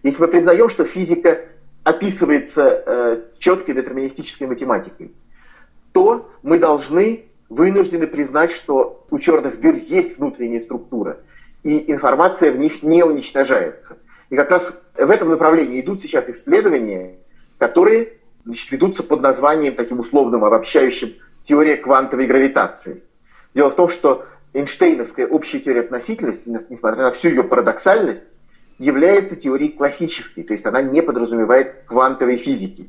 если 0.02 0.22
мы 0.22 0.30
признаем, 0.30 0.70
что 0.70 0.86
физика 0.86 1.42
описывается 1.84 2.84
э, 2.86 3.22
четкой 3.38 3.76
детерминистической 3.76 4.48
математикой, 4.48 5.12
то 5.98 6.30
мы 6.44 6.60
должны, 6.60 7.26
вынуждены 7.50 8.06
признать, 8.06 8.52
что 8.52 9.04
у 9.10 9.18
черных 9.18 9.60
дыр 9.60 9.78
есть 9.78 10.20
внутренняя 10.20 10.62
структура, 10.62 11.18
и 11.64 11.92
информация 11.92 12.52
в 12.52 12.60
них 12.60 12.84
не 12.84 13.02
уничтожается. 13.02 13.98
И 14.30 14.36
как 14.36 14.52
раз 14.52 14.80
в 14.94 15.10
этом 15.10 15.30
направлении 15.30 15.82
идут 15.82 16.04
сейчас 16.04 16.30
исследования, 16.30 17.16
которые 17.58 18.14
значит, 18.46 18.72
ведутся 18.72 19.02
под 19.02 19.22
названием 19.22 19.74
таким 19.74 20.00
условным, 20.00 20.46
обобщающим 20.46 21.16
теория 21.48 21.78
квантовой 21.78 22.28
гравитации. 22.28 23.02
Дело 23.56 23.72
в 23.72 23.76
том, 23.76 23.90
что 23.90 24.24
Эйнштейновская 24.54 25.26
общая 25.26 25.62
теория 25.62 25.80
относительности, 25.80 26.44
несмотря 26.70 27.06
на 27.06 27.12
всю 27.12 27.30
ее 27.30 27.44
парадоксальность, 27.44 28.22
является 28.78 29.36
теорией 29.36 29.72
классической, 29.72 30.44
то 30.44 30.54
есть 30.54 30.64
она 30.68 30.84
не 30.84 31.02
подразумевает 31.02 31.86
квантовой 31.88 32.38
физики. 32.38 32.88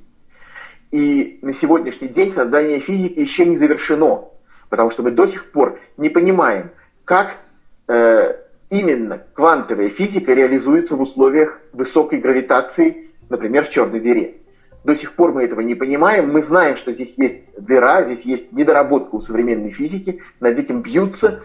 И 0.90 1.38
на 1.42 1.52
сегодняшний 1.52 2.08
день 2.08 2.32
создание 2.32 2.80
физики 2.80 3.20
еще 3.20 3.44
не 3.44 3.56
завершено, 3.56 4.24
потому 4.68 4.90
что 4.90 5.02
мы 5.02 5.10
до 5.10 5.26
сих 5.26 5.50
пор 5.50 5.78
не 5.96 6.08
понимаем, 6.08 6.70
как 7.04 7.36
э, 7.88 8.34
именно 8.70 9.22
квантовая 9.34 9.88
физика 9.90 10.32
реализуется 10.32 10.96
в 10.96 11.02
условиях 11.02 11.60
высокой 11.72 12.20
гравитации, 12.20 13.10
например, 13.28 13.64
в 13.64 13.70
черной 13.70 14.00
дыре. 14.00 14.34
До 14.84 14.94
сих 14.94 15.12
пор 15.12 15.32
мы 15.32 15.42
этого 15.42 15.60
не 15.60 15.74
понимаем. 15.74 16.32
Мы 16.32 16.40
знаем, 16.40 16.76
что 16.76 16.92
здесь 16.92 17.14
есть 17.16 17.42
дыра, 17.58 18.04
здесь 18.04 18.22
есть 18.22 18.52
недоработка 18.52 19.16
у 19.16 19.20
современной 19.20 19.70
физики, 19.70 20.22
над 20.40 20.58
этим 20.58 20.80
бьются. 20.82 21.42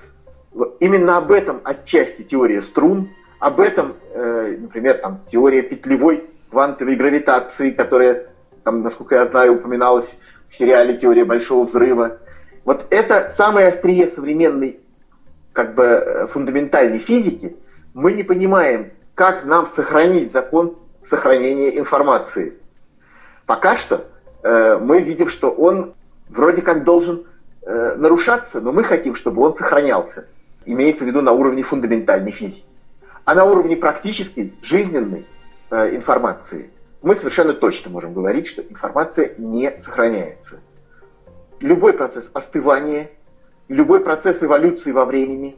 Именно 0.79 1.17
об 1.17 1.31
этом 1.31 1.59
отчасти 1.63 2.21
теория 2.21 2.61
струн, 2.61 3.09
об 3.39 3.59
этом, 3.59 3.95
э, 4.13 4.57
например, 4.59 4.99
там, 4.99 5.21
теория 5.31 5.63
петлевой 5.63 6.23
квантовой 6.49 6.95
гравитации, 6.95 7.71
которая, 7.71 8.27
там, 8.63 8.81
насколько 8.81 9.15
я 9.15 9.25
знаю, 9.25 9.55
упоминалась 9.55 10.17
в 10.49 10.55
сериале 10.55 10.97
«Теория 10.97 11.25
большого 11.25 11.65
взрыва». 11.65 12.17
Вот 12.65 12.85
это 12.89 13.29
самое 13.29 13.67
острие 13.67 14.07
современной 14.07 14.79
как 15.51 15.75
бы 15.75 15.83
э, 15.83 16.27
фундаментальной 16.27 16.99
физики, 16.99 17.55
мы 17.93 18.13
не 18.13 18.23
понимаем, 18.23 18.91
как 19.15 19.45
нам 19.45 19.65
сохранить 19.67 20.31
закон 20.31 20.75
сохранения 21.03 21.77
информации. 21.77 22.53
Пока 23.45 23.77
что 23.77 24.05
э, 24.41 24.77
мы 24.81 25.01
видим, 25.01 25.29
что 25.29 25.51
он 25.51 25.93
вроде 26.29 26.61
как 26.61 26.83
должен 26.83 27.25
э, 27.61 27.95
нарушаться, 27.97 28.61
но 28.61 28.71
мы 28.71 28.83
хотим, 28.83 29.15
чтобы 29.15 29.41
он 29.43 29.53
сохранялся. 29.53 30.25
Имеется 30.65 31.03
в 31.03 31.07
виду 31.07 31.21
на 31.21 31.33
уровне 31.33 31.61
фундаментальной 31.61 32.31
физики. 32.31 32.63
А 33.25 33.35
на 33.35 33.45
уровне 33.45 33.75
практической, 33.75 34.53
жизненной 34.61 35.25
э, 35.69 35.95
информации 35.95 36.69
мы 37.03 37.15
совершенно 37.15 37.53
точно 37.53 37.91
можем 37.91 38.13
говорить, 38.13 38.47
что 38.47 38.61
информация 38.63 39.33
не 39.37 39.77
сохраняется. 39.77 40.61
Любой 41.59 41.93
процесс 41.93 42.31
остывания– 42.33 43.11
любой 43.67 44.01
процесс 44.01 44.41
эволюции 44.41 44.91
во 44.91 45.05
времени, 45.05 45.55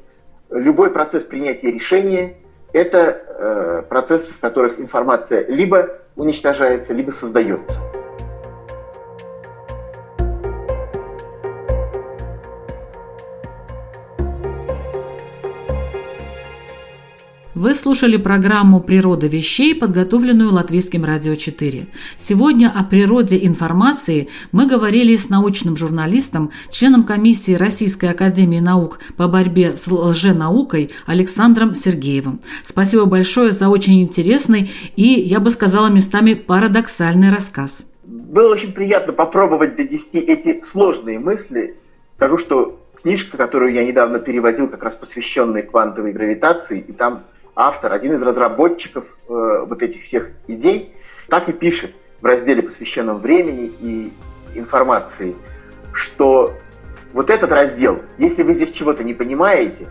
любой 0.49 0.89
процесс 0.91 1.23
принятия 1.23 1.71
решения– 1.71 2.35
это 2.73 2.97
э, 2.97 3.83
процессы, 3.87 4.33
в 4.33 4.39
которых 4.39 4.79
информация 4.79 5.45
либо 5.47 5.99
уничтожается, 6.15 6.93
либо 6.93 7.11
создается. 7.11 7.79
Вы 17.65 17.73
слушали 17.73 18.17
программу 18.17 18.79
«Природа 18.79 19.25
вещей», 19.25 19.73
подготовленную 19.73 20.53
Латвийским 20.53 21.03
радио 21.03 21.33
4. 21.33 21.87
Сегодня 22.15 22.71
о 22.71 22.83
природе 22.83 23.43
информации 23.43 24.27
мы 24.51 24.67
говорили 24.67 25.15
с 25.15 25.29
научным 25.29 25.75
журналистом, 25.75 26.51
членом 26.69 27.05
комиссии 27.05 27.55
Российской 27.55 28.11
академии 28.11 28.59
наук 28.59 28.99
по 29.17 29.27
борьбе 29.27 29.75
с 29.75 29.87
лженаукой 29.87 30.91
Александром 31.07 31.73
Сергеевым. 31.73 32.39
Спасибо 32.61 33.05
большое 33.05 33.49
за 33.49 33.69
очень 33.69 33.99
интересный 34.03 34.69
и, 34.95 35.19
я 35.21 35.39
бы 35.39 35.49
сказала, 35.49 35.87
местами 35.87 36.35
парадоксальный 36.35 37.31
рассказ. 37.31 37.87
Было 38.03 38.53
очень 38.53 38.73
приятно 38.73 39.11
попробовать 39.11 39.75
донести 39.75 40.19
эти 40.19 40.63
сложные 40.71 41.17
мысли. 41.17 41.73
Скажу, 42.17 42.37
что 42.37 42.79
книжка, 43.01 43.37
которую 43.37 43.73
я 43.73 43.83
недавно 43.83 44.19
переводил, 44.19 44.67
как 44.67 44.83
раз 44.83 44.93
посвященная 44.93 45.63
квантовой 45.63 46.13
гравитации, 46.13 46.85
и 46.87 46.91
там 46.91 47.23
автор, 47.55 47.93
один 47.93 48.15
из 48.15 48.21
разработчиков 48.21 49.05
э, 49.27 49.65
вот 49.67 49.81
этих 49.81 50.03
всех 50.03 50.29
идей, 50.47 50.93
так 51.29 51.49
и 51.49 51.53
пишет 51.53 51.91
в 52.21 52.25
разделе, 52.25 52.61
посвященном 52.61 53.19
времени 53.19 53.71
и 53.79 54.13
информации, 54.55 55.35
что 55.93 56.53
вот 57.13 57.29
этот 57.29 57.51
раздел, 57.51 58.01
если 58.17 58.43
вы 58.43 58.55
здесь 58.55 58.73
чего-то 58.73 59.03
не 59.03 59.13
понимаете, 59.13 59.87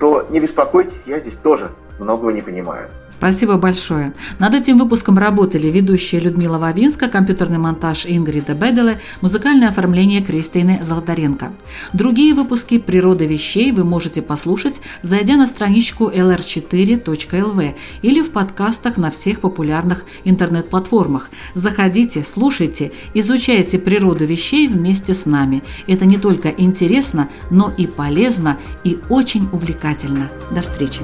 то 0.00 0.26
не 0.30 0.40
беспокойтесь, 0.40 1.00
я 1.06 1.20
здесь 1.20 1.36
тоже 1.42 1.70
многого 1.98 2.32
не 2.32 2.42
понимаю. 2.42 2.88
Спасибо 3.10 3.56
большое. 3.56 4.12
Над 4.38 4.54
этим 4.54 4.78
выпуском 4.78 5.18
работали 5.18 5.68
ведущая 5.68 6.20
Людмила 6.20 6.58
Вавинска, 6.58 7.08
компьютерный 7.08 7.58
монтаж 7.58 8.06
Ингрида 8.06 8.54
Беделе, 8.54 9.00
музыкальное 9.20 9.68
оформление 9.68 10.22
Кристины 10.22 10.80
Золотаренко. 10.82 11.52
Другие 11.92 12.34
выпуски 12.34 12.78
«Природа 12.78 13.24
вещей» 13.24 13.72
вы 13.72 13.84
можете 13.84 14.22
послушать, 14.22 14.80
зайдя 15.02 15.36
на 15.36 15.46
страничку 15.46 16.10
lr4.lv 16.10 17.74
или 18.02 18.20
в 18.20 18.30
подкастах 18.30 18.96
на 18.98 19.10
всех 19.10 19.40
популярных 19.40 20.04
интернет-платформах. 20.24 21.30
Заходите, 21.54 22.22
слушайте, 22.24 22.92
изучайте 23.14 23.78
природу 23.78 24.26
вещей 24.26 24.68
вместе 24.68 25.14
с 25.14 25.26
нами. 25.26 25.62
Это 25.86 26.04
не 26.04 26.18
только 26.18 26.48
интересно, 26.50 27.28
но 27.50 27.72
и 27.76 27.86
полезно 27.86 28.58
и 28.84 28.98
очень 29.08 29.48
увлекательно. 29.52 30.30
До 30.50 30.62
встречи! 30.62 31.02